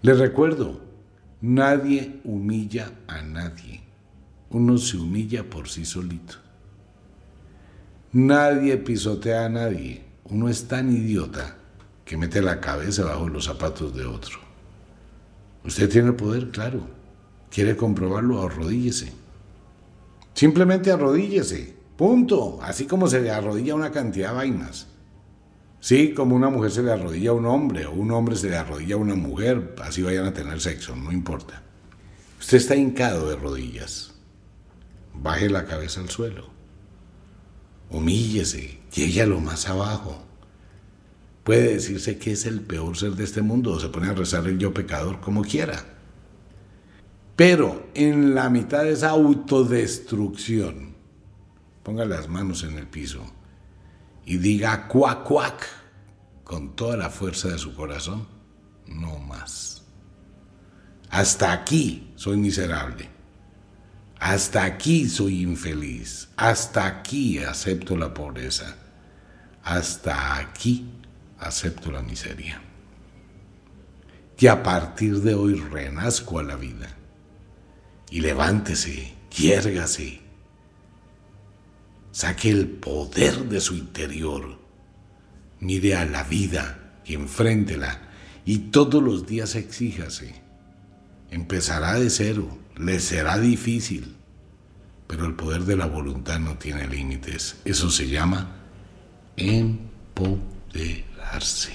Le 0.00 0.14
recuerdo, 0.14 0.87
nadie 1.40 2.20
humilla 2.24 2.92
a 3.06 3.22
nadie. 3.22 3.80
Uno 4.50 4.78
se 4.78 4.96
humilla 4.96 5.48
por 5.48 5.68
sí 5.68 5.84
solito. 5.84 6.36
Nadie 8.12 8.78
pisotea 8.78 9.44
a 9.44 9.48
nadie. 9.48 10.04
Uno 10.24 10.48
es 10.48 10.66
tan 10.66 10.90
idiota 10.90 11.56
que 12.04 12.16
mete 12.16 12.40
la 12.40 12.60
cabeza 12.60 13.04
bajo 13.04 13.28
los 13.28 13.44
zapatos 13.44 13.94
de 13.94 14.06
otro. 14.06 14.38
Usted 15.64 15.90
tiene 15.90 16.08
el 16.08 16.14
poder, 16.14 16.50
claro. 16.50 16.80
¿Quiere 17.50 17.76
comprobarlo? 17.76 18.42
Arrodíllese. 18.42 19.12
Simplemente 20.32 20.90
arrodíllese. 20.90 21.76
Punto. 21.96 22.58
Así 22.62 22.86
como 22.86 23.08
se 23.08 23.20
le 23.20 23.30
arrodilla 23.30 23.74
una 23.74 23.90
cantidad 23.90 24.30
de 24.30 24.36
vainas. 24.36 24.86
Sí, 25.80 26.12
como 26.12 26.34
una 26.34 26.50
mujer 26.50 26.72
se 26.72 26.82
le 26.82 26.92
arrodilla 26.92 27.30
a 27.30 27.34
un 27.34 27.46
hombre 27.46 27.86
o 27.86 27.92
un 27.92 28.10
hombre 28.10 28.36
se 28.36 28.50
le 28.50 28.56
arrodilla 28.56 28.96
a 28.96 28.98
una 28.98 29.14
mujer, 29.14 29.76
así 29.82 30.02
vayan 30.02 30.26
a 30.26 30.34
tener 30.34 30.60
sexo, 30.60 30.96
no 30.96 31.12
importa. 31.12 31.62
Usted 32.40 32.58
está 32.58 32.74
hincado 32.74 33.28
de 33.28 33.36
rodillas. 33.36 34.14
Baje 35.14 35.48
la 35.48 35.66
cabeza 35.66 36.00
al 36.00 36.10
suelo. 36.10 36.48
Humíllese, 37.90 38.80
llegue 38.92 39.22
a 39.22 39.26
lo 39.26 39.40
más 39.40 39.68
abajo. 39.68 40.24
Puede 41.44 41.74
decirse 41.74 42.18
que 42.18 42.32
es 42.32 42.44
el 42.44 42.60
peor 42.60 42.96
ser 42.96 43.12
de 43.12 43.24
este 43.24 43.40
mundo 43.40 43.72
o 43.72 43.80
se 43.80 43.88
pone 43.88 44.08
a 44.08 44.14
rezar 44.14 44.46
el 44.46 44.58
yo 44.58 44.74
pecador 44.74 45.20
como 45.20 45.42
quiera. 45.42 45.84
Pero 47.36 47.88
en 47.94 48.34
la 48.34 48.50
mitad 48.50 48.82
de 48.82 48.92
esa 48.92 49.10
autodestrucción, 49.10 50.96
ponga 51.84 52.04
las 52.04 52.28
manos 52.28 52.64
en 52.64 52.76
el 52.76 52.86
piso 52.88 53.37
y 54.28 54.36
diga 54.36 54.86
cuac 54.88 55.24
cuac 55.24 55.66
con 56.44 56.76
toda 56.76 56.98
la 56.98 57.08
fuerza 57.08 57.48
de 57.48 57.56
su 57.56 57.74
corazón, 57.74 58.28
no 58.86 59.18
más. 59.20 59.84
Hasta 61.08 61.50
aquí 61.50 62.12
soy 62.14 62.36
miserable. 62.36 63.08
Hasta 64.20 64.64
aquí 64.64 65.08
soy 65.08 65.40
infeliz. 65.40 66.28
Hasta 66.36 66.86
aquí 66.86 67.38
acepto 67.38 67.96
la 67.96 68.12
pobreza. 68.12 68.76
Hasta 69.62 70.36
aquí 70.36 70.90
acepto 71.38 71.90
la 71.90 72.02
miseria. 72.02 72.60
Y 74.38 74.46
a 74.46 74.62
partir 74.62 75.22
de 75.22 75.32
hoy 75.32 75.54
renazco 75.54 76.38
a 76.38 76.42
la 76.42 76.56
vida. 76.56 76.94
Y 78.10 78.20
levántese, 78.20 79.14
quiérgase. 79.30 80.27
Saque 82.18 82.50
el 82.50 82.66
poder 82.66 83.48
de 83.48 83.60
su 83.60 83.76
interior. 83.76 84.58
Mire 85.60 85.94
a 85.94 86.04
la 86.04 86.24
vida 86.24 87.00
y 87.06 87.14
enfréntela. 87.14 88.10
Y 88.44 88.58
todos 88.72 89.00
los 89.00 89.24
días 89.24 89.54
exíjase. 89.54 90.34
Empezará 91.30 91.94
de 91.94 92.10
cero, 92.10 92.58
le 92.76 92.98
será 92.98 93.38
difícil, 93.38 94.16
pero 95.06 95.26
el 95.26 95.36
poder 95.36 95.62
de 95.62 95.76
la 95.76 95.86
voluntad 95.86 96.40
no 96.40 96.58
tiene 96.58 96.88
límites. 96.88 97.58
Eso 97.64 97.88
se 97.88 98.08
llama 98.08 98.66
empoderarse. 99.36 101.70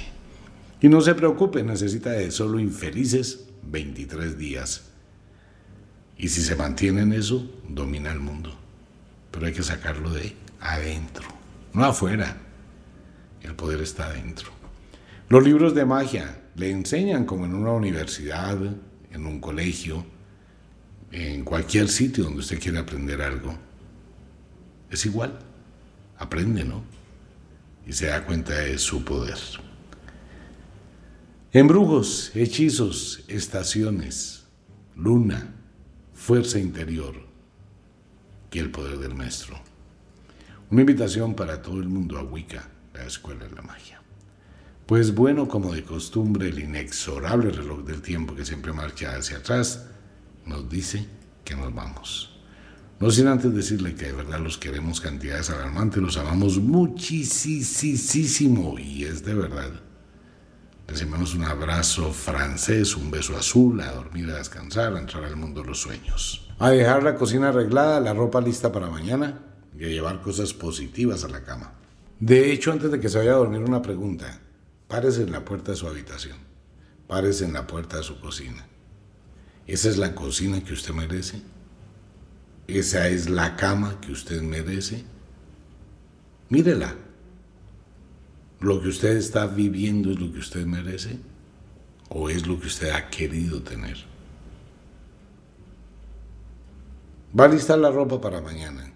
Y 0.82 0.90
no 0.90 1.00
se 1.00 1.16
preocupe, 1.16 1.64
necesita 1.64 2.10
de 2.10 2.32
solo 2.32 2.60
infelices 2.60 3.46
23 3.72 4.38
días. 4.38 4.90
Y 6.18 6.28
si 6.28 6.42
se 6.42 6.58
mantiene 6.58 7.04
en 7.04 7.14
eso, 7.14 7.50
domina 7.70 8.12
el 8.12 8.20
mundo. 8.20 8.60
Pero 9.34 9.48
hay 9.48 9.54
que 9.54 9.64
sacarlo 9.64 10.12
de 10.12 10.36
adentro, 10.62 11.26
no 11.74 11.84
afuera. 11.84 12.38
El 13.42 13.56
poder 13.56 13.82
está 13.82 14.06
adentro. 14.06 14.52
Los 15.28 15.44
libros 15.44 15.74
de 15.74 15.86
magia 15.86 16.44
le 16.56 16.70
enseñan 16.70 17.26
como 17.26 17.46
en 17.46 17.56
una 17.56 17.72
universidad, 17.72 18.60
en 19.12 19.26
un 19.26 19.40
colegio, 19.40 20.06
en 21.12 21.44
cualquier 21.44 21.90
sitio 21.90 22.26
donde 22.26 22.42
usted 22.42 22.60
quiera 22.60 22.82
aprender 22.82 23.24
algo. 23.24 23.58
Es 24.92 25.04
igual. 25.08 25.40
Aprende, 26.20 26.64
¿no? 26.64 26.84
Y 27.88 27.94
se 27.94 28.06
da 28.06 28.24
cuenta 28.24 28.54
de 28.54 28.78
su 28.78 29.04
poder. 29.04 29.40
Embrujos, 31.52 32.32
hechizos, 32.36 33.24
estaciones, 33.28 34.46
luna, 34.96 35.56
fuerza 36.14 36.60
interior 36.60 37.33
el 38.60 38.72
poder 38.72 38.98
del 38.98 39.16
maestro. 39.16 39.60
Una 40.70 40.82
invitación 40.82 41.36
para 41.36 41.62
todo 41.62 41.80
el 41.80 41.90
mundo 41.90 42.18
a 42.18 42.24
Wicca, 42.24 42.70
la 42.94 43.06
Escuela 43.06 43.46
de 43.46 43.56
la 43.56 43.62
Magia. 43.62 44.02
Pues 44.86 45.14
bueno, 45.16 45.48
como 45.48 45.74
de 45.74 45.84
costumbre, 45.84 46.50
el 46.50 46.60
inexorable 46.60 47.52
reloj 47.52 47.84
del 47.86 48.02
tiempo 48.02 48.36
que 48.36 48.44
siempre 48.44 48.74
marcha 48.74 49.16
hacia 49.16 49.38
atrás 49.38 49.86
nos 50.46 50.70
dice 50.70 51.06
que 51.46 51.56
nos 51.56 51.74
vamos. 51.74 52.38
No 53.00 53.10
sin 53.12 53.28
antes 53.28 53.54
decirle 53.54 53.96
que 53.96 54.08
de 54.08 54.14
verdad 54.14 54.40
los 54.40 54.58
queremos 54.58 55.00
cantidades 55.02 55.50
alarmantes, 55.50 56.02
los 56.02 56.18
amamos 56.18 56.58
muchísimo 56.60 57.70
y 58.80 59.06
es 59.06 59.24
de 59.26 59.34
verdad. 59.34 59.72
Les 60.94 61.34
un 61.34 61.44
abrazo 61.44 62.14
francés, 62.14 62.96
un 62.96 63.10
beso 63.10 63.36
azul, 63.36 63.82
a 63.82 63.92
dormir, 63.94 64.30
a 64.30 64.38
descansar, 64.38 64.96
a 64.96 65.00
entrar 65.00 65.24
al 65.24 65.36
mundo 65.36 65.62
de 65.62 65.68
los 65.70 65.82
sueños. 65.82 66.48
A 66.60 66.70
dejar 66.70 67.02
la 67.02 67.16
cocina 67.16 67.50
arreglada, 67.50 68.00
la 68.00 68.14
ropa 68.14 68.40
lista 68.40 68.72
para 68.72 68.92
mañana 68.92 69.42
y 69.76 69.86
a 69.86 69.88
llevar 69.88 70.22
cosas 70.22 70.54
positivas 70.54 71.24
a 71.24 71.30
la 71.30 71.44
cama. 71.44 71.74
De 72.20 72.52
hecho, 72.52 72.72
antes 72.72 72.92
de 72.92 73.00
que 73.00 73.10
se 73.10 73.18
vaya 73.18 73.32
a 73.32 73.38
dormir, 73.38 73.62
una 73.62 73.82
pregunta. 73.82 74.40
Párese 74.88 75.24
en 75.24 75.32
la 75.32 75.44
puerta 75.44 75.72
de 75.72 75.78
su 75.78 75.88
habitación. 75.88 76.38
Párese 77.08 77.46
en 77.46 77.54
la 77.54 77.66
puerta 77.66 77.98
de 77.98 78.04
su 78.04 78.20
cocina. 78.20 78.64
¿Esa 79.66 79.90
es 79.90 79.98
la 79.98 80.14
cocina 80.14 80.64
que 80.64 80.74
usted 80.74 80.94
merece? 80.94 81.42
¿Esa 82.68 83.08
es 83.08 83.32
la 83.32 83.56
cama 83.56 84.00
que 84.00 84.12
usted 84.12 84.44
merece? 84.44 85.04
Mírela. 86.50 86.94
¿Lo 88.64 88.82
que 88.82 88.88
usted 88.88 89.18
está 89.18 89.46
viviendo 89.46 90.10
es 90.10 90.22
lo 90.22 90.32
que 90.32 90.40
usted 90.40 90.66
merece? 90.66 91.20
¿O 92.08 92.30
es 92.30 92.48
lo 92.48 92.58
que 92.58 92.68
usted 92.68 92.92
ha 92.92 93.10
querido 93.10 93.62
tener? 93.62 93.98
Va 97.38 97.44
a 97.44 97.50
listar 97.50 97.78
la 97.78 97.92
ropa 97.92 98.22
para 98.22 98.40
mañana. 98.40 98.94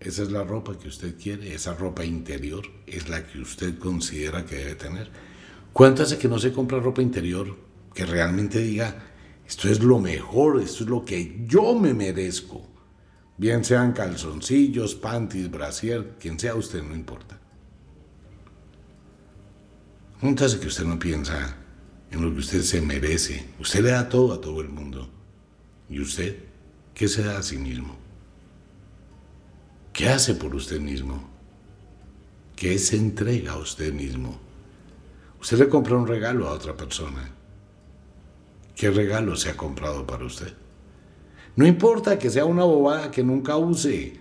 Esa 0.00 0.22
es 0.22 0.32
la 0.32 0.42
ropa 0.42 0.78
que 0.78 0.88
usted 0.88 1.20
quiere, 1.20 1.54
esa 1.54 1.74
ropa 1.74 2.02
interior 2.02 2.64
es 2.86 3.10
la 3.10 3.26
que 3.26 3.40
usted 3.40 3.78
considera 3.78 4.46
que 4.46 4.56
debe 4.56 4.74
tener. 4.74 5.10
¿Cuánto 5.74 6.04
hace 6.04 6.16
que 6.16 6.26
no 6.26 6.38
se 6.38 6.54
compra 6.54 6.80
ropa 6.80 7.02
interior 7.02 7.58
que 7.92 8.06
realmente 8.06 8.60
diga, 8.60 9.04
esto 9.46 9.68
es 9.68 9.82
lo 9.82 9.98
mejor, 9.98 10.62
esto 10.62 10.84
es 10.84 10.88
lo 10.88 11.04
que 11.04 11.44
yo 11.46 11.78
me 11.78 11.92
merezco? 11.92 12.66
Bien 13.36 13.66
sean 13.66 13.92
calzoncillos, 13.92 14.94
panties, 14.94 15.50
brasier, 15.50 16.16
quien 16.18 16.38
sea 16.38 16.54
usted, 16.54 16.82
no 16.82 16.94
importa. 16.94 17.39
¿Cuánto 20.20 20.44
hace 20.44 20.60
que 20.60 20.66
usted 20.66 20.84
no 20.84 20.98
piensa 20.98 21.56
en 22.10 22.22
lo 22.22 22.30
que 22.30 22.40
usted 22.40 22.60
se 22.60 22.82
merece? 22.82 23.46
Usted 23.58 23.82
le 23.82 23.92
da 23.92 24.06
todo 24.06 24.34
a 24.34 24.40
todo 24.40 24.60
el 24.60 24.68
mundo. 24.68 25.08
¿Y 25.88 25.98
usted 25.98 26.36
qué 26.92 27.08
se 27.08 27.22
da 27.22 27.38
a 27.38 27.42
sí 27.42 27.56
mismo? 27.56 27.96
¿Qué 29.94 30.10
hace 30.10 30.34
por 30.34 30.54
usted 30.54 30.78
mismo? 30.78 31.26
¿Qué 32.54 32.78
se 32.78 32.96
entrega 32.96 33.52
a 33.52 33.58
usted 33.58 33.94
mismo? 33.94 34.38
Usted 35.40 35.58
le 35.58 35.68
compra 35.70 35.96
un 35.96 36.06
regalo 36.06 36.48
a 36.48 36.52
otra 36.52 36.76
persona. 36.76 37.30
¿Qué 38.76 38.90
regalo 38.90 39.36
se 39.36 39.48
ha 39.48 39.56
comprado 39.56 40.06
para 40.06 40.26
usted? 40.26 40.54
No 41.56 41.66
importa 41.66 42.18
que 42.18 42.28
sea 42.28 42.44
una 42.44 42.64
bobada 42.64 43.10
que 43.10 43.24
nunca 43.24 43.56
use. 43.56 44.19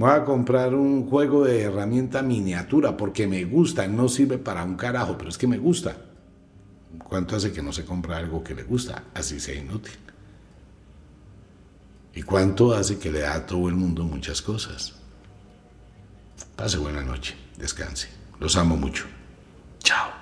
Voy 0.00 0.12
a 0.12 0.24
comprar 0.24 0.74
un 0.74 1.10
juego 1.10 1.44
de 1.44 1.60
herramienta 1.60 2.22
miniatura 2.22 2.96
porque 2.96 3.26
me 3.26 3.44
gusta, 3.44 3.86
no 3.86 4.08
sirve 4.08 4.38
para 4.38 4.64
un 4.64 4.74
carajo, 4.74 5.18
pero 5.18 5.28
es 5.28 5.36
que 5.36 5.46
me 5.46 5.58
gusta. 5.58 5.94
¿Cuánto 7.06 7.36
hace 7.36 7.52
que 7.52 7.60
no 7.60 7.70
se 7.70 7.84
compra 7.84 8.16
algo 8.16 8.42
que 8.42 8.54
le 8.54 8.62
gusta? 8.62 9.04
Así 9.12 9.38
sea 9.38 9.56
inútil. 9.56 9.98
¿Y 12.14 12.22
cuánto 12.22 12.72
hace 12.72 12.98
que 12.98 13.12
le 13.12 13.20
da 13.20 13.34
a 13.34 13.44
todo 13.44 13.68
el 13.68 13.74
mundo 13.74 14.04
muchas 14.04 14.40
cosas? 14.40 14.94
Pase 16.56 16.78
buena 16.78 17.02
noche, 17.02 17.36
descanse. 17.58 18.08
Los 18.38 18.56
amo 18.56 18.78
mucho. 18.78 19.04
Chao. 19.80 20.19